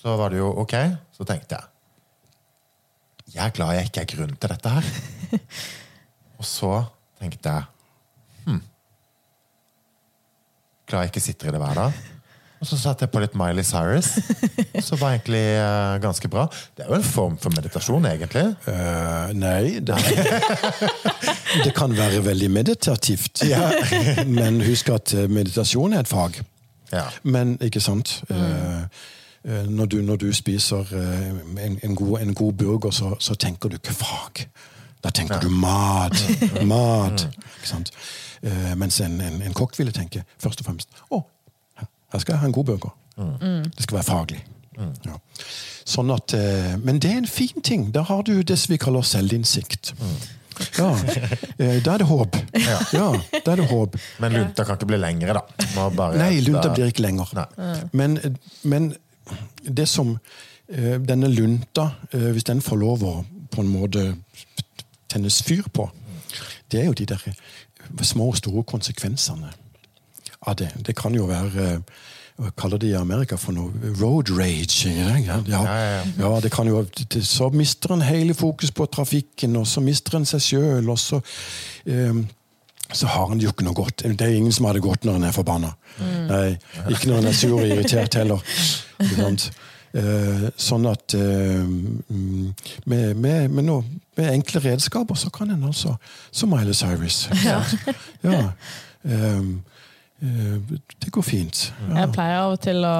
så 0.00 0.16
var 0.18 0.32
det 0.32 0.40
jo 0.40 0.50
ok. 0.62 0.74
Så 1.16 1.26
tenkte 1.28 1.58
jeg 1.58 3.34
Jeg 3.36 3.44
er 3.46 3.54
glad 3.56 3.76
jeg 3.76 3.90
ikke 3.90 4.02
er 4.04 4.12
grunn 4.14 4.34
til 4.36 4.52
dette 4.52 4.74
her. 4.76 4.90
Og 6.40 6.44
så 6.46 6.72
tenkte 7.20 7.54
jeg 7.54 8.48
hm, 8.48 8.60
Glad 10.86 11.06
jeg 11.06 11.14
ikke 11.14 11.24
sitter 11.24 11.50
i 11.50 11.56
det 11.56 11.62
hver 11.62 11.80
dag. 11.80 12.04
Og 12.60 12.66
så 12.66 12.78
satte 12.80 13.04
jeg 13.04 13.12
på 13.12 13.20
litt 13.20 13.34
Miley 13.36 13.64
Cyrus. 13.66 14.14
Så 14.80 14.96
var 14.96 15.12
egentlig 15.12 15.42
uh, 15.60 15.96
ganske 16.00 16.28
bra. 16.32 16.46
Det 16.76 16.86
er 16.86 16.88
jo 16.88 16.96
en 16.96 17.04
form 17.04 17.36
for 17.40 17.52
meditasjon, 17.52 18.06
egentlig. 18.08 18.46
Uh, 18.64 19.28
nei, 19.36 19.78
det, 19.84 19.98
det 21.64 21.74
kan 21.76 21.92
være 21.96 22.22
veldig 22.24 22.48
meditativt. 22.50 23.44
Men 24.26 24.62
husk 24.64 24.88
at 24.94 25.12
eh, 25.14 25.28
meditasjon 25.28 25.96
er 25.96 26.06
et 26.06 26.10
fag. 26.10 26.40
Ja. 26.92 27.04
Men 27.22 27.56
ikke 27.60 27.80
sant 27.82 28.22
eh, 28.30 28.86
når, 29.44 29.86
du, 29.92 29.96
når 30.02 30.16
du 30.22 30.28
spiser 30.34 30.88
en, 30.96 31.78
en, 31.82 31.94
god, 31.94 32.20
en 32.20 32.34
god 32.34 32.52
burger, 32.52 32.90
så, 32.90 33.14
så 33.20 33.34
tenker 33.34 33.68
du 33.68 33.76
ikke 33.76 33.94
fag. 33.94 34.46
Da 35.04 35.12
tenker 35.14 35.40
du 35.44 35.50
mat. 35.52 36.16
Mat. 36.64 37.28
Ikke 37.58 37.68
sant? 37.68 37.92
Mens 38.76 39.00
en, 39.00 39.20
en, 39.20 39.40
en 39.42 39.54
kokk 39.56 39.76
ville 39.78 39.92
tenke 39.94 40.24
først 40.42 40.62
og 40.62 40.70
fremst 40.70 41.04
å, 41.10 41.22
her 42.12 42.18
skal 42.22 42.32
jeg 42.34 42.40
ha 42.40 42.46
en 42.46 42.52
god 42.52 42.64
burger. 42.64 42.92
Det 43.16 43.82
skal 43.86 43.96
være 43.98 44.04
faglig. 44.10 44.42
Ja. 45.06 45.16
Sånn 45.88 46.10
at, 46.12 46.34
eh, 46.36 46.74
men 46.82 46.98
det 47.00 47.10
er 47.10 47.18
en 47.22 47.26
fin 47.30 47.62
ting. 47.64 47.90
Da 47.94 48.02
har 48.02 48.22
du 48.26 48.42
det 48.42 48.58
som 48.58 48.72
vi 48.74 48.78
kaller 48.82 49.02
selvinnsikt. 49.06 49.94
Ja, 50.78 50.90
eh, 51.58 51.80
Da 51.84 51.94
er 51.94 51.98
det 51.98 52.06
håp. 52.08 52.36
Ja, 52.92 53.12
da 53.44 53.52
er 53.52 53.56
det 53.62 53.68
håp. 53.70 53.96
Men 54.20 54.32
lunta 54.32 54.64
kan 54.64 54.76
ikke 54.76 54.86
bli 54.92 54.98
lengre, 55.00 55.34
da. 55.38 55.42
Bare- 55.90 56.16
Nei, 56.18 56.40
lunta 56.40 56.68
blir 56.74 56.86
ikke 56.92 57.02
lenger. 57.06 57.46
Men, 57.92 58.18
men 58.64 58.94
det 59.64 59.88
som 59.88 60.18
eh, 60.68 60.98
Denne 60.98 61.28
lunta, 61.32 61.90
hvis 62.12 62.44
den 62.44 62.60
får 62.60 62.78
lov 62.80 63.02
å 63.04 63.14
på 63.50 63.60
en 63.62 63.68
måte 63.72 64.16
tennes 65.08 65.40
fyr 65.42 65.68
på, 65.72 65.88
det 66.70 66.80
er 66.80 66.86
jo 66.90 66.92
de 66.98 67.06
der 67.06 67.22
små 68.02 68.28
og 68.32 68.36
store 68.36 68.64
konsekvensene 68.64 69.52
av 70.46 70.58
det. 70.60 70.70
Det 70.86 70.94
kan 70.96 71.14
jo 71.14 71.28
være 71.30 71.66
eh, 71.66 71.96
hva 72.36 72.50
kaller 72.58 72.80
de 72.80 72.90
i 72.90 72.96
Amerika 72.98 73.38
for 73.40 73.56
noe 73.56 73.92
road 73.96 74.30
rage. 74.36 74.90
Ja, 74.92 75.38
ja. 75.48 75.60
Ja, 76.20 76.32
det 76.44 76.50
kan 76.52 76.68
jo, 76.68 76.84
Så 77.24 77.48
mister 77.50 77.94
en 77.94 78.04
hele 78.04 78.34
fokus 78.34 78.70
på 78.70 78.86
trafikken, 78.86 79.56
og 79.56 79.66
så 79.66 79.80
mister 79.80 80.18
en 80.18 80.28
seg 80.28 80.44
sjøl, 80.44 80.90
og 80.90 80.98
så 81.00 81.22
um, 81.86 82.26
så 82.92 83.08
har 83.10 83.32
en 83.32 83.40
jo 83.42 83.50
ikke 83.50 83.64
noe 83.66 83.74
godt. 83.74 84.04
Det 84.04 84.22
er 84.22 84.36
ingen 84.36 84.52
som 84.54 84.68
har 84.68 84.76
det 84.76 84.84
godt 84.84 85.04
når 85.04 85.16
en 85.18 85.24
er 85.26 85.34
forbanna. 85.34 85.72
Nei, 86.28 86.52
ikke 86.92 87.08
når 87.10 87.18
en 87.18 87.30
er 87.32 87.34
sur 87.34 87.56
og 87.56 87.64
irritert 87.66 88.14
heller. 88.14 88.44
Eh, 89.96 90.48
sånn 90.60 90.84
at 90.90 91.14
eh, 91.16 91.62
mm, 91.64 92.48
med, 92.90 93.16
med, 93.16 93.46
med, 93.48 93.64
noe, 93.64 93.84
med 94.18 94.28
enkle 94.28 94.60
redskaper 94.60 95.16
så 95.16 95.30
kan 95.32 95.54
en 95.54 95.62
altså 95.64 95.94
Som 96.28 96.52
Miley 96.52 96.76
Cyrus. 96.76 97.22
Ja. 97.46 97.62
ja. 98.26 98.42
Eh, 99.06 99.14
eh, 99.16 99.40
det 100.20 101.10
går 101.12 101.24
fint. 101.26 101.66
Ja. 101.88 102.02
Jeg 102.02 102.12
pleier 102.14 102.38
av 102.40 102.54
og 102.54 102.62
til 102.64 102.86
å, 102.88 102.96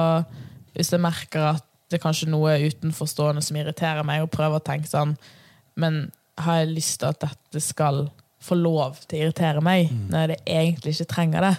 hvis 0.75 0.91
jeg 0.93 1.01
merker 1.01 1.47
at 1.55 1.65
det 1.87 1.97
er 1.97 2.03
kanskje 2.03 2.29
noe 2.29 2.57
utenforstående 2.67 3.41
som 3.45 3.57
irriterer 3.57 4.05
meg, 4.05 4.25
og 4.25 4.33
prøver 4.33 4.59
å 4.59 4.63
tenke 4.63 4.89
sånn 4.91 5.13
Men 5.79 6.09
har 6.43 6.59
jeg 6.59 6.73
lyst 6.75 6.99
til 6.99 7.13
at 7.13 7.21
dette 7.23 7.61
skal 7.63 8.07
få 8.43 8.57
lov 8.59 8.99
til 9.07 9.17
å 9.17 9.27
irritere 9.27 9.63
meg, 9.65 9.89
når 10.11 10.35
jeg 10.35 10.41
egentlig 10.45 10.93
ikke 10.93 11.13
trenger 11.13 11.45
det? 11.47 11.55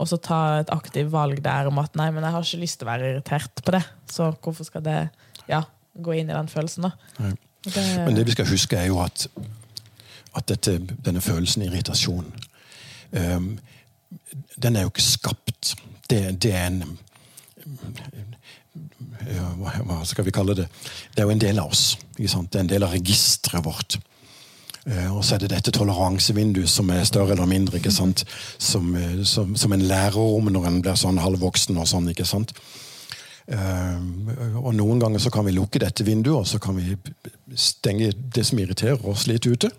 Og 0.00 0.08
så 0.10 0.18
ta 0.18 0.38
et 0.60 0.72
aktivt 0.74 1.12
valg 1.12 1.42
der 1.44 1.68
om 1.70 1.78
at 1.82 1.94
nei, 1.98 2.08
men 2.14 2.24
jeg 2.24 2.34
har 2.34 2.46
ikke 2.46 2.62
lyst 2.62 2.80
til 2.80 2.88
å 2.88 2.90
være 2.90 3.10
irritert 3.12 3.62
på 3.62 3.74
det. 3.76 3.82
Så 4.10 4.30
hvorfor 4.42 4.66
skal 4.66 4.82
det 4.84 4.96
ja, 5.50 5.60
gå 5.94 6.16
inn 6.16 6.32
i 6.32 6.34
den 6.34 6.50
følelsen, 6.50 6.88
da? 6.88 7.34
Det, 7.64 7.84
Men 8.04 8.16
det 8.16 8.26
vi 8.26 8.34
skal 8.34 8.48
huske, 8.48 8.76
er 8.76 8.90
jo 8.90 8.98
at, 9.04 9.26
at 10.36 10.48
dette, 10.50 10.78
denne 11.04 11.22
følelsen 11.24 11.64
irritasjon 11.68 12.26
ehm, 13.16 13.54
Den 14.56 14.76
er 14.76 14.86
jo 14.86 14.92
ikke 14.92 15.06
skapt. 15.06 15.74
Det, 16.10 16.20
det 16.42 16.52
er 16.52 16.66
en 16.66 16.98
ja, 19.24 19.46
hva, 19.56 20.00
skal 20.04 20.26
vi 20.26 20.34
kalle 20.34 20.56
det? 20.58 20.66
Det 21.14 21.22
er 21.22 21.28
jo 21.28 21.34
en 21.34 21.42
del 21.42 21.60
av 21.62 21.72
oss. 21.72 21.94
Det 22.16 22.28
er 22.28 22.60
en 22.60 22.70
del 22.70 22.84
av 22.84 22.92
registeret 22.94 23.64
vårt. 23.64 23.98
Eh, 24.84 25.08
og 25.08 25.22
så 25.24 25.36
er 25.36 25.44
det 25.44 25.54
dette 25.54 25.72
toleransevinduet 25.72 26.68
som 26.68 26.90
er 26.92 27.06
større 27.08 27.32
eller 27.32 27.48
mindre? 27.48 27.80
Som, 27.90 28.14
eh, 28.96 29.22
som, 29.24 29.54
som 29.56 29.72
en 29.72 29.86
lærer 29.88 30.20
om 30.20 30.50
når 30.52 30.68
en 30.68 30.80
blir 30.84 30.98
sånn 31.00 31.22
halvvoksen 31.22 31.78
og 31.80 31.88
sånn. 31.88 32.10
ikke 32.12 32.28
sant? 32.28 32.52
Eh, 33.44 33.96
og 34.60 34.72
noen 34.76 35.00
ganger 35.00 35.22
så 35.22 35.32
kan 35.32 35.46
vi 35.48 35.56
lukke 35.56 35.80
dette 35.80 36.04
vinduet, 36.04 36.36
og 36.42 36.48
så 36.48 36.60
kan 36.60 36.76
vi 36.76 36.96
stenge 37.56 38.12
det 38.12 38.44
som 38.44 38.60
irriterer 38.60 39.08
oss 39.08 39.26
litt 39.30 39.46
ute. 39.46 39.72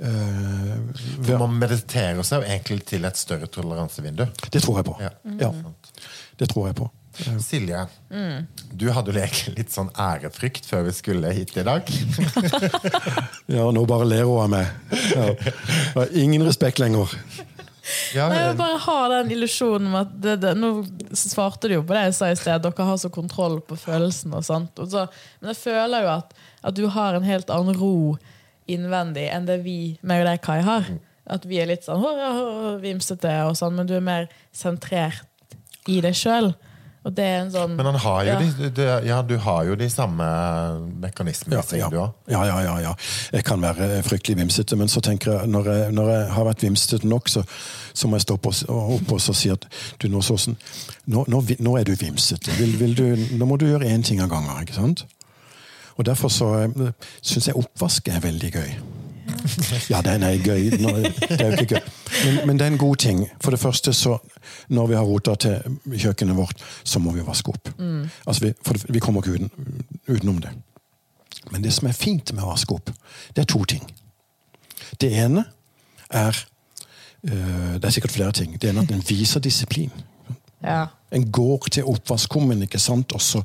Eh, 0.00 0.74
ved- 1.18 1.38
Man 1.38 1.58
mediterer 1.60 2.22
seg 2.26 2.42
jo 2.42 2.48
egentlig 2.50 2.84
til 2.86 3.04
et 3.04 3.16
større 3.16 3.46
toleransevindu. 3.46 4.26
det 4.50 4.62
tror 4.62 4.76
jeg 4.80 4.84
på. 4.84 4.96
Ja. 5.00 5.10
Ja, 5.40 5.52
det 6.38 6.48
tror 6.50 6.66
jeg 6.68 6.76
på. 6.76 6.90
Silje, 7.38 7.86
du 8.74 8.88
hadde 8.90 9.12
jo 9.12 9.20
egentlig 9.20 9.52
litt 9.56 9.70
sånn 9.70 9.88
ærefrykt 9.94 10.64
før 10.66 10.82
vi 10.88 10.90
skulle 10.96 11.30
hit 11.32 11.56
i 11.56 11.62
dag. 11.62 11.82
Ja, 13.46 13.70
nå 13.70 13.84
bare 13.86 14.06
ler 14.08 14.24
hun 14.24 14.40
av 14.40 14.50
meg. 14.50 14.66
Ja. 15.14 15.26
Jeg 15.36 15.94
har 15.94 16.14
ingen 16.16 16.42
respekt 16.46 16.80
lenger. 16.82 17.12
Ja, 18.16 18.30
Nei, 18.32 18.38
jeg 18.48 18.56
bare 18.56 18.78
har 18.80 19.08
den 19.12 19.30
illusjonen 19.34 19.90
om 19.90 19.96
at 19.98 20.12
det, 20.24 20.38
det, 20.40 20.54
Nå 20.56 20.70
svarte 21.12 21.68
du 21.68 21.74
jo 21.76 21.82
på 21.84 21.92
det 21.92 22.06
jeg 22.06 22.14
sa 22.16 22.30
i 22.32 22.38
sted, 22.40 22.62
dere 22.64 22.86
har 22.88 22.96
så 23.02 23.10
kontroll 23.12 23.58
på 23.60 23.76
følelsene. 23.76 24.38
og 24.40 24.46
sånt. 24.46 24.80
Og 24.80 24.88
så, 24.94 25.04
men 25.42 25.52
jeg 25.52 25.60
føler 25.60 26.06
jo 26.06 26.12
at, 26.14 26.32
at 26.64 26.78
du 26.78 26.86
har 26.88 27.14
en 27.18 27.26
helt 27.28 27.52
annen 27.52 27.76
ro 27.76 28.16
innvendig 28.70 29.28
enn 29.32 29.48
det 29.48 29.60
vi, 29.64 29.78
meg 30.02 30.24
og 30.24 30.30
deg, 30.30 30.42
Kai, 30.44 30.60
har. 30.64 30.88
At 31.24 31.46
vi 31.48 31.60
er 31.60 31.70
litt 31.70 31.86
sånn 31.86 32.02
«Hå, 32.02 32.12
hå, 32.20 32.30
hå», 32.36 32.74
vimsete, 32.82 33.32
og 33.48 33.56
sånn, 33.56 33.76
men 33.78 33.88
du 33.88 33.96
er 33.96 34.04
mer 34.04 34.28
sentrert 34.52 35.24
i 35.88 36.00
deg 36.04 36.16
sjøl. 36.16 36.52
Og 37.04 37.12
det 37.12 37.24
er 37.28 37.42
en 37.42 37.50
sånn 37.52 37.74
Men 37.76 37.88
han 37.90 37.98
har 38.00 38.20
jo 38.24 38.30
ja. 38.32 38.36
de, 38.40 38.68
de, 38.72 38.84
ja, 39.04 39.18
du 39.28 39.34
har 39.44 39.66
jo 39.68 39.74
de 39.76 39.88
samme 39.92 40.24
mekanismene 41.02 41.58
Ja, 41.58 41.64
ja. 41.92 42.06
ja, 42.32 42.44
ja, 42.48 42.60
ja, 42.64 42.76
ja. 42.80 42.92
Jeg 43.36 43.44
kan 43.44 43.60
være 43.60 43.98
fryktelig 44.06 44.38
vimsete, 44.40 44.78
men 44.80 44.88
så 44.88 45.02
tenker 45.04 45.34
jeg, 45.34 45.50
når 45.52 45.68
jeg, 45.68 45.90
når 45.98 46.12
jeg 46.14 46.30
har 46.32 46.48
vært 46.48 46.64
vimsete 46.64 47.02
nok, 47.08 47.28
så, 47.28 47.44
så 47.92 48.08
må 48.08 48.16
jeg 48.16 48.24
stoppe 48.24 48.54
og, 48.72 48.94
opp 48.96 49.12
og 49.18 49.20
så 49.20 49.36
si 49.36 49.52
at 49.52 49.68
du, 50.00 50.08
nå, 50.08 50.24
sånn, 50.24 50.56
nå, 51.12 51.26
nå, 51.28 51.42
nå 51.60 51.76
er 51.76 51.84
du 51.84 51.92
vimsete. 51.92 52.56
Vil, 52.56 52.72
vil 52.80 52.96
du, 52.96 53.04
nå 53.36 53.52
må 53.52 53.60
du 53.60 53.68
gjøre 53.68 53.90
én 53.92 54.04
ting 54.06 54.24
av 54.24 54.32
gangen. 54.32 54.56
ikke 54.64 54.78
sant? 54.78 55.04
Og 55.96 56.06
Derfor 56.06 56.28
så 56.28 56.50
syns 57.22 57.46
jeg 57.48 57.56
oppvask 57.56 58.08
er 58.08 58.20
veldig 58.20 58.52
gøy. 58.52 58.70
Ja, 59.90 60.00
den 60.04 60.22
er 60.22 60.36
gøy. 60.44 60.70
Det 60.70 61.40
er 61.40 61.46
jo 61.46 61.52
ikke 61.52 61.74
gøy. 61.74 61.80
Men, 62.24 62.46
men 62.46 62.58
det 62.58 62.66
er 62.66 62.72
en 62.72 62.78
god 62.78 62.96
ting. 62.96 63.24
For 63.40 63.50
det 63.50 63.60
første, 63.60 63.92
så 63.92 64.18
når 64.68 64.86
vi 64.86 64.94
har 64.94 65.02
rota 65.04 65.34
til 65.34 65.78
kjøkkenet 65.92 66.36
vårt, 66.36 66.62
så 66.84 66.98
må 66.98 67.12
vi 67.12 67.24
vaske 67.26 67.48
opp. 67.52 67.68
Altså, 68.26 68.44
vi, 68.46 68.52
for 68.64 68.78
vi 68.88 68.98
kommer 69.00 69.22
ikke 69.22 69.32
uten, 69.32 69.84
utenom 70.08 70.40
det. 70.40 70.50
Men 71.50 71.64
det 71.64 71.72
som 71.72 71.88
er 71.88 71.92
fint 71.96 72.32
med 72.32 72.44
å 72.44 72.52
vaske 72.52 72.74
opp, 72.74 72.90
det 73.36 73.44
er 73.44 73.50
to 73.50 73.64
ting. 73.68 73.84
Det 75.00 75.10
ene 75.12 75.44
er 76.10 76.36
øh, 77.24 77.74
Det 77.74 77.84
er 77.84 77.90
sikkert 77.90 78.12
flere 78.12 78.32
ting. 78.32 78.60
Det 78.60 78.70
ene 78.70 78.80
er 78.80 78.88
at 78.88 78.92
den 78.92 79.04
viser 79.08 79.40
disiplin. 79.40 79.92
Ja. 80.62 80.86
En 81.14 81.24
går 81.30 81.68
til 81.70 81.86
oppvaskkummen, 81.86 82.62
ikke 82.66 82.78
sant, 82.82 83.12
og 83.14 83.22
så 83.22 83.42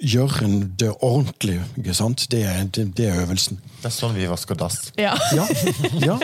gjør 0.00 0.38
en 0.46 0.58
det 0.80 0.90
ordentlig. 1.04 1.58
ikke 1.76 1.94
sant? 1.94 2.24
Det 2.32 2.40
er, 2.48 2.64
det, 2.72 2.86
det 2.96 3.08
er 3.10 3.20
øvelsen. 3.26 3.60
Det 3.82 3.90
er 3.90 3.94
sånn 3.94 4.14
vi 4.16 4.26
vasker 4.30 4.56
dass. 4.56 4.78
ja. 4.96 5.12
Ja, 5.36 5.44
ja. 6.00 6.16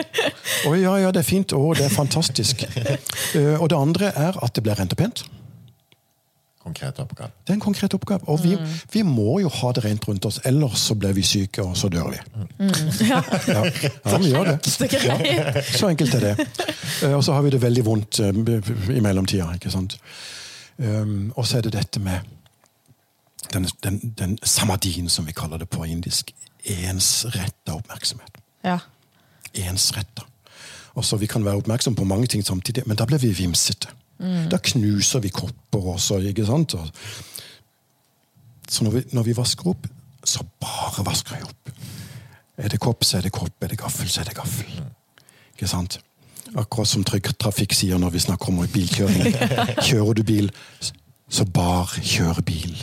Å, 0.67 0.73
ja, 0.77 0.95
ja, 1.05 1.11
det 1.13 1.21
er 1.21 1.27
fint. 1.29 1.53
Å, 1.53 1.61
det 1.77 1.85
er 1.87 1.93
fantastisk. 1.93 2.65
Uh, 3.35 3.57
og 3.61 3.69
det 3.69 3.77
andre 3.77 4.09
er 4.15 4.37
at 4.43 4.55
det 4.57 4.65
blir 4.65 4.77
rent 4.81 4.93
og 4.97 5.03
pent. 5.05 5.25
konkret 6.67 6.97
oppgave. 6.99 7.29
Det 7.45 7.53
er 7.53 7.55
en 7.55 7.61
konkret 7.63 7.93
oppgave. 7.95 8.19
Og 8.27 8.41
vi, 8.43 8.57
vi 8.91 9.01
må 9.07 9.37
jo 9.39 9.47
ha 9.61 9.69
det 9.71 9.85
rent 9.85 10.07
rundt 10.09 10.25
oss, 10.27 10.41
ellers 10.45 10.81
så 10.89 10.97
blir 10.99 11.13
vi 11.15 11.23
syke, 11.23 11.63
og 11.63 11.77
så 11.79 11.87
dør 11.87 12.09
vi. 12.11 12.19
Ja. 13.07 13.21
Ja, 13.47 13.61
ja 13.63 14.17
vi 14.19 14.33
gjør 14.33 14.49
det. 14.49 14.57
Så. 14.67 14.87
Så 15.77 15.87
enkelt 15.93 16.17
er 16.17 16.25
det. 16.25 16.47
Eh, 17.05 17.13
Og 17.15 17.23
så 17.23 17.37
har 17.37 17.45
vi 17.45 17.53
det 17.55 17.61
veldig 17.63 17.85
vondt 17.85 18.19
eh, 18.19 18.97
i 18.97 18.99
mellomtida. 19.05 19.47
ikke 19.55 19.71
sant? 19.71 19.95
Um, 20.77 21.33
og 21.35 21.47
så 21.47 21.57
er 21.57 21.61
det 21.65 21.73
dette 21.73 21.99
med 21.99 22.19
den, 23.53 23.67
den, 23.83 24.13
den 24.19 24.37
samadien, 24.43 25.09
som 25.09 25.25
vi 25.27 25.33
kaller 25.33 25.57
det 25.57 25.69
på 25.69 25.83
indisk. 25.83 26.33
Ensretta 26.65 27.73
oppmerksomhet. 27.73 28.37
Ja. 28.63 28.79
Ensretta. 29.53 30.25
Og 30.93 31.05
så 31.05 31.17
Vi 31.17 31.25
kan 31.25 31.45
være 31.45 31.55
oppmerksom 31.55 31.95
på 31.95 32.03
mange 32.03 32.27
ting 32.27 32.45
samtidig, 32.45 32.83
men 32.85 32.97
da 32.97 33.05
blir 33.05 33.17
vi 33.17 33.31
vimsete. 33.31 33.87
Da 34.51 34.57
knuser 34.57 35.19
vi 35.19 35.29
kopper 35.29 35.93
også. 35.93 36.17
ikke 36.17 36.45
sant? 36.45 36.73
Og, 36.73 36.89
så 38.69 38.83
når 38.83 38.91
vi, 38.91 39.03
når 39.11 39.23
vi 39.23 39.37
vasker 39.37 39.69
opp, 39.69 39.87
så 40.25 40.43
bare 40.59 41.05
vasker 41.05 41.37
vi 41.37 41.43
opp. 41.43 41.69
Er 42.57 42.67
det 42.67 42.79
kopp, 42.79 43.03
så 43.03 43.17
er 43.17 43.21
det 43.21 43.31
kopp. 43.31 43.63
Er 43.63 43.67
det 43.67 43.77
gaffel, 43.77 44.09
så 44.09 44.21
er 44.21 44.25
det 44.31 44.35
gaffel. 44.35 44.81
Ikke 45.53 45.67
sant? 45.67 45.99
Akkurat 46.55 46.87
som 46.87 47.03
Trygg 47.03 47.27
Trafikk 47.39 47.73
sier 47.75 47.97
når 47.99 48.11
vi 48.15 48.19
snakker 48.23 48.49
om 48.53 48.61
bilkjøring. 48.73 49.33
Kjører 49.87 50.13
du 50.13 50.23
bil, 50.23 50.51
så 51.29 51.45
bare 51.45 51.99
kjør 52.01 52.39
bil. 52.47 52.77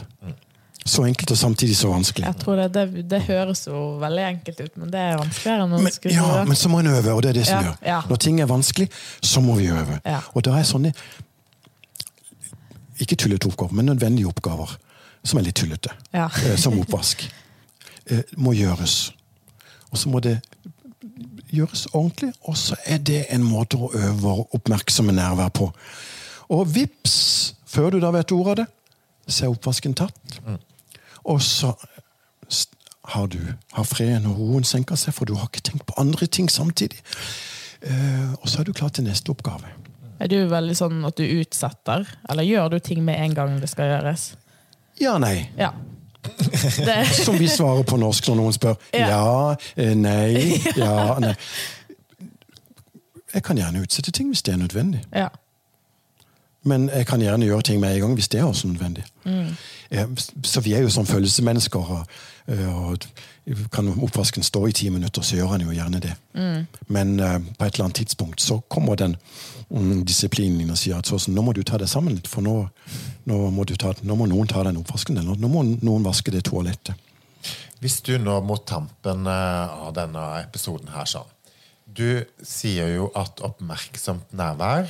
Så 0.84 1.06
enkelt 1.08 1.30
og 1.32 1.38
samtidig 1.40 1.76
så 1.78 1.88
vanskelig. 1.88 2.26
Jeg 2.28 2.36
tror 2.42 2.56
det, 2.60 2.66
det, 2.74 3.04
det 3.08 3.22
høres 3.24 3.62
jo 3.66 3.96
veldig 4.02 4.24
enkelt 4.28 4.58
ut, 4.60 4.74
men 4.76 4.90
det 4.92 5.00
er 5.00 5.14
vanskeligere 5.16 5.64
enn 5.64 5.72
å 5.72 5.78
Men, 5.80 5.94
ja, 6.12 6.26
men 6.44 6.58
så 6.60 6.68
må 6.68 6.82
en 6.82 6.90
øve, 6.92 7.14
og 7.14 7.22
det 7.24 7.30
er 7.30 7.38
det 7.38 7.46
som 7.48 7.56
Ja, 7.56 7.62
gjør. 7.70 7.78
ja. 7.88 8.00
Når 8.10 8.20
ting 8.20 8.40
er 8.44 8.50
vanskelig, 8.50 8.88
så 9.24 9.40
må 9.40 9.54
vi 9.56 9.70
øve. 9.72 9.96
Ja. 10.04 10.18
Og 10.34 10.44
da 10.44 10.58
er 10.60 10.68
sånne 10.68 10.92
ikke 13.00 13.16
tullete 13.16 13.48
oppgaver, 13.48 13.74
men 13.80 13.88
nødvendige 13.90 14.28
oppgaver 14.28 14.76
som 15.24 15.40
er 15.40 15.46
litt 15.48 15.56
tullete, 15.56 15.90
Ja. 16.12 16.28
eh, 16.44 16.56
som 16.60 16.76
oppvask, 16.78 17.24
eh, 18.10 18.20
må 18.36 18.52
gjøres. 18.52 19.12
Og 19.90 19.98
så 19.98 20.08
må 20.12 20.20
det 20.20 20.36
gjøres 21.54 21.86
ordentlig, 21.92 22.32
og 22.48 22.56
så 22.58 22.76
er 22.86 22.98
det 22.98 23.24
en 23.34 23.44
måte 23.46 23.78
å 23.78 23.90
øve 23.92 24.20
vår 24.22 24.44
oppmerksomme 24.58 25.14
nærvær 25.14 25.52
på. 25.54 25.70
Og 26.54 26.68
vips, 26.74 27.54
før 27.66 27.94
du 27.94 28.00
da 28.02 28.12
vet 28.14 28.32
ordet 28.34 28.54
av 28.54 28.62
det, 28.62 28.68
så 29.26 29.46
er 29.46 29.54
oppvasken 29.54 29.96
tatt. 29.96 30.38
Og 31.24 31.40
så 31.42 31.72
har 33.14 33.26
du 33.32 33.40
har 33.72 33.86
freden 33.88 34.28
og 34.30 34.38
roen 34.40 34.66
senka 34.68 34.96
seg, 34.96 35.14
for 35.16 35.28
du 35.28 35.36
har 35.38 35.48
ikke 35.50 35.64
tenkt 35.70 35.86
på 35.88 35.96
andre 36.00 36.26
ting 36.26 36.48
samtidig. 36.52 37.00
Eh, 37.84 38.30
og 38.38 38.48
så 38.48 38.60
er 38.60 38.68
du 38.68 38.72
klar 38.76 38.92
til 38.94 39.04
neste 39.08 39.32
oppgave. 39.32 39.72
Er 40.22 40.30
du 40.30 40.38
veldig 40.48 40.76
sånn 40.78 41.02
at 41.04 41.18
du 41.18 41.24
utsetter, 41.26 42.06
eller 42.30 42.46
gjør 42.46 42.76
du 42.76 42.78
ting 42.84 43.02
med 43.04 43.20
en 43.20 43.36
gang 43.36 43.58
det 43.60 43.68
skal 43.72 43.90
gjøres? 43.90 44.30
Ja, 45.00 45.18
nei. 45.20 45.50
Ja. 45.58 45.72
Som 47.24 47.38
vi 47.38 47.48
svarer 47.48 47.82
på 47.82 47.96
norsk 48.00 48.28
når 48.28 48.36
noen 48.40 48.56
spør. 48.56 48.76
Ja. 48.94 49.08
Ja, 49.08 49.56
eh, 49.76 49.94
nei, 49.96 50.60
ja, 50.80 51.18
nei. 51.22 51.34
Jeg 53.34 53.42
kan 53.42 53.58
gjerne 53.58 53.82
utsette 53.82 54.12
ting 54.14 54.28
hvis 54.30 54.42
det 54.46 54.54
er 54.54 54.60
nødvendig. 54.62 55.04
ja. 55.14 55.28
Men 56.64 56.88
jeg 56.88 57.06
kan 57.06 57.20
gjerne 57.20 57.46
gjøre 57.46 57.62
ting 57.68 57.80
med 57.80 57.94
en 57.94 58.00
gang 58.06 58.14
hvis 58.16 58.30
det 58.32 58.40
er 58.40 58.48
også 58.48 58.68
nødvendig. 58.70 59.04
Mm. 59.24 59.52
Så 60.42 60.60
vi 60.64 60.72
er 60.72 60.82
jo 60.82 60.90
som 60.90 61.06
følelsesmennesker. 61.06 61.78
Og, 61.78 62.06
eh, 62.48 62.88
og 62.88 62.98
kan 63.72 63.88
oppvasken 63.92 64.42
stå 64.42 64.66
i 64.66 64.72
ti 64.72 64.88
minutter, 64.88 65.22
så 65.22 65.36
gjør 65.36 65.52
han 65.52 65.60
jo 65.66 65.74
gjerne 65.74 66.00
det. 66.00 66.14
Men 66.88 67.20
eh, 67.20 67.38
på 67.58 67.64
et 67.64 67.74
eller 67.74 67.84
annet 67.84 68.00
tidspunkt 68.00 68.40
så 68.40 68.60
kommer 68.68 68.96
den 68.96 69.16
mm, 69.68 70.04
disiplinen 70.08 70.58
din 70.58 70.72
og 70.72 70.80
sier 70.80 70.98
at 70.98 71.10
sånn, 71.10 71.34
nå 71.36 71.44
må 71.44 71.52
du 71.52 71.62
ta 71.62 71.78
det 71.80 71.90
sammen 71.92 72.16
litt, 72.16 72.30
for 72.30 72.44
nå, 72.44 72.56
nå, 73.28 73.40
må 73.52 73.68
du 73.68 73.76
ta, 73.76 73.92
nå 74.02 74.16
må 74.16 74.28
noen 74.30 74.48
ta 74.48 74.64
den 74.64 74.80
oppvasken, 74.80 75.20
eller 75.20 75.36
nå 75.36 75.50
må 75.52 75.66
noen 75.68 76.06
vaske 76.06 76.32
det 76.32 76.46
toalettet. 76.48 76.96
Hvis 77.84 78.00
du 78.06 78.16
nå 78.16 78.38
mot 78.48 78.64
tampen 78.64 79.28
eh, 79.28 79.78
av 79.84 79.92
denne 79.98 80.24
episoden 80.40 80.88
her 80.94 81.08
sånn 81.10 81.28
Du 81.84 82.24
sier 82.40 82.88
jo 82.94 83.10
at 83.18 83.42
oppmerksomt 83.44 84.32
nærvær 84.32 84.88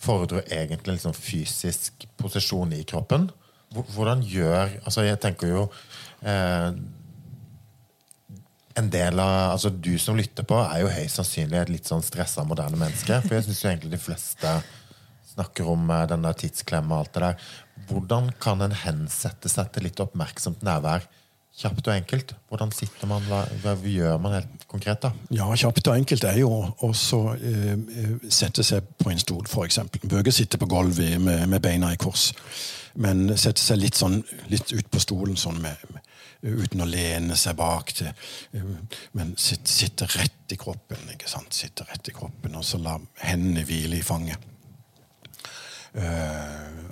fordrer 0.00 0.46
egentlig 0.52 0.98
liksom 0.98 1.14
fysisk 1.16 2.06
posisjon 2.20 2.72
i 2.76 2.84
kroppen. 2.88 3.30
Hvordan 3.74 4.22
gjør 4.22 4.76
Altså, 4.86 5.02
jeg 5.02 5.18
tenker 5.20 5.50
jo 5.50 5.62
eh, 6.22 6.68
En 8.78 8.90
del 8.92 9.18
av 9.20 9.56
Altså, 9.56 9.70
du 9.70 9.96
som 9.98 10.16
lytter 10.16 10.46
på, 10.46 10.60
er 10.62 10.84
jo 10.84 10.92
høyst 10.92 11.18
sannsynlig 11.18 11.58
et 11.60 11.72
litt 11.74 11.90
sånn 11.90 12.04
stressa 12.04 12.44
moderne 12.46 12.78
menneske. 12.78 13.18
For 13.24 13.36
jeg 13.36 13.48
syns 13.48 13.64
egentlig 13.64 13.96
de 13.96 14.02
fleste 14.04 14.54
snakker 15.32 15.68
om 15.68 15.90
den 16.08 16.24
der 16.24 16.36
tidsklemma 16.38 16.96
og 16.96 17.04
alt 17.04 17.16
det 17.16 17.24
der. 17.26 17.46
Hvordan 17.90 18.30
kan 18.40 18.62
en 18.64 18.76
hensette 18.84 19.50
seg 19.52 19.72
til 19.74 19.88
litt 19.88 20.00
oppmerksomt 20.00 20.62
nærvær 20.64 21.04
kjapt 21.56 21.88
og 21.88 21.94
enkelt? 21.94 22.34
Hvordan 22.50 22.72
sitter 22.74 23.08
man, 23.10 23.24
hva, 23.30 23.42
hva 23.62 23.74
gjør 23.80 24.18
man 24.20 24.34
helt 24.36 24.66
konkret, 24.68 25.00
da? 25.02 25.12
Ja, 25.32 25.48
kjapt 25.56 25.88
og 25.88 25.96
enkelt 25.96 26.26
er 26.28 26.40
jo 26.42 26.50
å 26.52 26.90
eh, 27.34 27.70
eh, 27.72 28.26
sette 28.28 28.64
seg 28.66 28.88
på 29.00 29.12
en 29.12 29.22
stol, 29.22 29.46
f.eks. 29.48 29.80
Bøge 30.04 30.34
sitte 30.34 30.60
på 30.60 30.68
gulvet 30.70 31.16
med, 31.22 31.46
med 31.48 31.64
beina 31.64 31.92
i 31.94 32.00
kors. 32.00 32.30
Men 33.00 33.28
sette 33.36 33.60
seg 33.60 33.80
litt, 33.80 33.96
sånn, 33.96 34.22
litt 34.52 34.72
ut 34.72 34.90
på 34.92 35.00
stolen 35.00 35.36
sånn 35.40 35.60
med, 35.64 35.80
uten 36.46 36.84
å 36.84 36.88
lene 36.88 37.36
seg 37.40 37.56
bak 37.58 37.92
til. 37.96 38.12
eh, 38.52 38.98
Men 39.16 39.32
sitte, 39.40 39.72
sitte 39.72 40.10
rett 40.12 40.52
i 40.52 40.60
kroppen, 40.60 41.08
ikke 41.14 41.30
sant? 41.30 41.56
Sitte 41.56 41.88
rett 41.88 42.12
i 42.12 42.16
kroppen, 42.16 42.56
og 42.56 42.64
så 42.64 42.80
la 42.80 42.98
hendene 43.24 43.64
hvile 43.68 44.00
i 44.00 44.04
fanget. 44.04 44.52
Eh, 45.96 46.85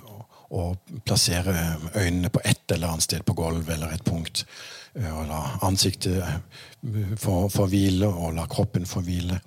og- 0.51 0.77
plassere 1.05 1.75
øynene 1.95 2.29
på 2.29 2.39
ett 2.45 2.71
eller 2.71 2.87
annet 2.87 3.03
sted 3.03 3.23
på 3.25 3.33
gulvet 3.33 3.73
eller 3.73 3.87
et 3.93 4.03
punkt. 4.03 4.45
eh, 4.95 5.17
Og 5.17 5.27
la 5.27 5.57
ansiktet 5.61 6.17
eh, 6.23 7.15
få 7.17 7.49
få 7.49 7.65
hvile, 7.67 8.07
og 8.07 8.33
la 8.33 8.45
kroppen 8.45 8.85
få 8.85 9.01
hvile. 9.01 9.39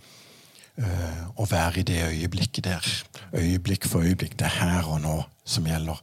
Eh, 0.79 1.29
Og 1.37 1.51
være 1.51 1.79
i 1.79 1.83
det 1.83 2.03
øyeblikket 2.09 2.65
der. 2.65 3.05
Øyeblikk 3.35 3.85
for 3.87 4.01
øyeblikk. 4.01 4.33
Det 4.39 4.43
er 4.47 4.49
her 4.65 4.83
og 4.85 5.01
nå 5.01 5.23
som 5.45 5.65
gjelder. 5.65 6.01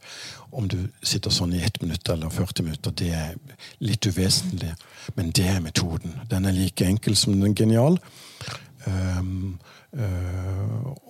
Om 0.52 0.68
du 0.68 0.78
sitter 1.04 1.30
sånn 1.30 1.54
i 1.54 1.62
ett 1.64 1.82
minutt 1.82 2.10
eller 2.10 2.30
40 2.30 2.64
minutter, 2.64 2.92
det 2.92 3.14
er 3.14 3.34
litt 3.80 4.06
uvesentlig. 4.08 4.74
Men 5.16 5.32
det 5.32 5.46
er 5.48 5.60
metoden. 5.60 6.16
Den 6.30 6.46
er 6.46 6.52
like 6.52 6.86
enkel 6.86 7.16
som 7.16 7.34
den 7.34 7.52
er 7.52 7.54
genial. 7.56 8.00
Øh, 8.88 9.24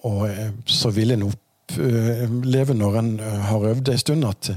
og 0.05 0.29
så 0.65 0.89
vil 0.89 1.11
en 1.11 1.23
oppleve 1.65 2.73
når 2.73 2.99
en 2.99 3.19
øh, 3.19 3.39
har 3.43 3.59
øvd 3.59 3.89
en 3.89 3.97
stund, 3.97 4.25
at 4.25 4.49
eh, 4.49 4.55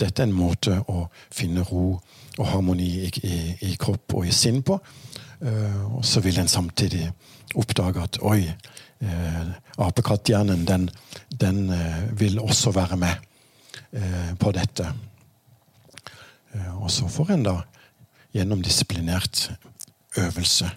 dette 0.00 0.22
er 0.22 0.28
en 0.28 0.34
måte 0.34 0.80
å 0.88 1.08
finne 1.32 1.62
ro 1.62 2.00
og 2.38 2.46
harmoni 2.46 2.88
i, 3.06 3.10
i, 3.24 3.38
i 3.70 3.76
kropp 3.80 4.14
og 4.14 4.26
i 4.26 4.32
sinn 4.32 4.62
på. 4.62 4.78
Eh, 5.40 5.96
og 5.96 6.04
så 6.04 6.20
vil 6.20 6.38
en 6.38 6.48
samtidig 6.48 7.10
oppdage 7.54 8.02
at 8.02 8.20
oi, 8.22 8.44
eh, 9.00 9.50
apekatthjernen 9.78 10.66
den, 10.66 10.88
den 11.40 11.70
eh, 11.74 12.04
vil 12.12 12.40
også 12.40 12.72
være 12.76 12.96
med 12.96 13.14
eh, 13.92 14.34
på 14.38 14.52
dette. 14.52 14.92
Eh, 16.54 16.72
og 16.82 16.90
så 16.90 17.08
får 17.08 17.34
en 17.34 17.46
da 17.48 17.58
gjennom 18.34 18.62
disiplinert 18.62 19.48
øvelse 20.20 20.70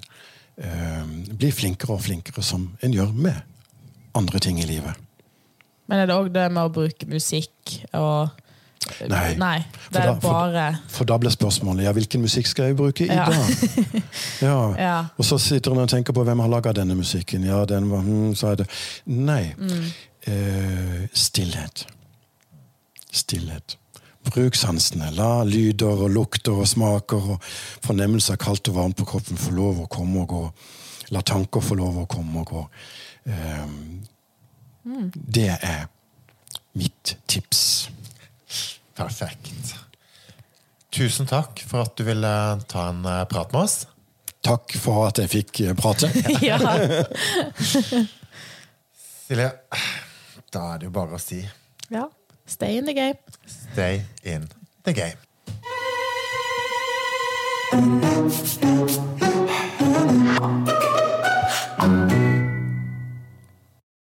eh, 0.57 1.03
bli 1.29 1.51
flinkere 1.51 1.97
og 1.97 2.05
flinkere 2.07 2.43
som 2.43 2.71
en 2.81 2.93
gjør 2.93 3.13
med 3.13 3.35
andre 4.17 4.39
ting 4.39 4.59
i 4.61 4.69
livet. 4.69 4.93
Men 5.93 6.01
er 6.01 6.07
det 6.09 6.15
òg 6.17 6.31
det 6.33 6.47
med 6.49 6.63
å 6.65 6.71
bruke 6.73 7.05
musikk 7.05 7.75
og 7.93 8.39
Nei. 9.07 9.35
Nei. 9.39 9.59
For 9.85 9.93
Det 9.93 9.99
er 10.01 10.07
da- 10.09 10.13
for- 10.19 10.33
bare 10.33 10.63
For 10.91 11.05
da 11.07 11.15
ble 11.21 11.29
spørsmålet 11.31 11.85
ja, 11.85 11.91
hvilken 11.95 12.19
musikk 12.25 12.47
skal 12.49 12.65
jeg 12.65 12.75
bruke 12.75 13.05
i 13.05 13.07
Ja. 13.13 13.29
dag? 13.29 14.01
Ja. 14.41 14.57
Ja. 14.77 14.95
Og 15.17 15.23
så 15.23 15.37
sitter 15.39 15.71
en 15.71 15.77
og 15.85 15.89
tenker 15.93 16.11
på 16.17 16.23
hvem 16.27 16.41
har 16.43 16.49
laga 16.51 16.73
denne 16.73 16.95
musikken. 16.97 17.45
Ja, 17.47 17.61
den 17.69 17.87
var, 17.93 18.01
hmm, 18.03 18.33
så 18.35 18.47
er 18.51 18.55
det 18.63 18.67
Nei. 19.07 19.53
Eh, 20.27 21.07
stillhet. 21.13 21.85
Stillhet. 23.13 23.77
Bruk 24.27 24.55
sansene. 24.55 25.11
La 25.15 25.43
lyder 25.43 26.03
og 26.05 26.09
lukter 26.11 26.51
og 26.63 26.67
smaker 26.67 27.31
og 27.35 27.39
fornemmelser 27.85 28.35
kaldt 28.41 28.67
og 28.71 28.75
varmt 28.81 28.97
på 28.99 29.05
kroppen 29.05 29.37
få 29.39 29.51
lov 29.55 29.83
å 29.83 29.87
komme 29.91 30.23
og 30.23 30.27
gå. 30.33 30.43
La 31.11 31.21
tanker 31.21 31.61
få 31.63 31.75
lov 31.79 32.01
å 32.03 32.07
komme 32.09 32.39
og 32.43 32.51
gå. 32.51 32.65
Eh, 33.27 33.67
Det 34.83 35.49
er 35.61 35.87
mitt 36.77 37.15
tips. 37.29 37.89
Perfekt. 38.97 39.75
Tusen 40.93 41.25
takk 41.29 41.63
for 41.65 41.87
at 41.87 41.95
du 41.97 42.03
ville 42.05 42.33
ta 42.69 42.89
en 42.91 43.05
eh, 43.09 43.23
prat 43.29 43.51
med 43.55 43.65
oss. 43.65 43.87
Takk 44.43 44.75
for 44.77 45.07
at 45.07 45.21
jeg 45.23 45.31
fikk 45.31 45.61
eh, 45.65 45.73
prate. 45.77 46.11
Ja. 46.49 46.59
Silje, 49.23 49.49
da 50.53 50.65
er 50.73 50.81
det 50.81 50.89
jo 50.89 50.93
bare 50.93 51.15
å 51.17 51.21
si 51.21 51.39
ja. 51.93 52.09
Stay 52.45 52.77
in 52.77 52.85
the 52.85 52.93
game. 52.93 53.17
stay 53.47 54.03
in 54.23 54.49
the 54.83 54.93
game. 54.93 55.17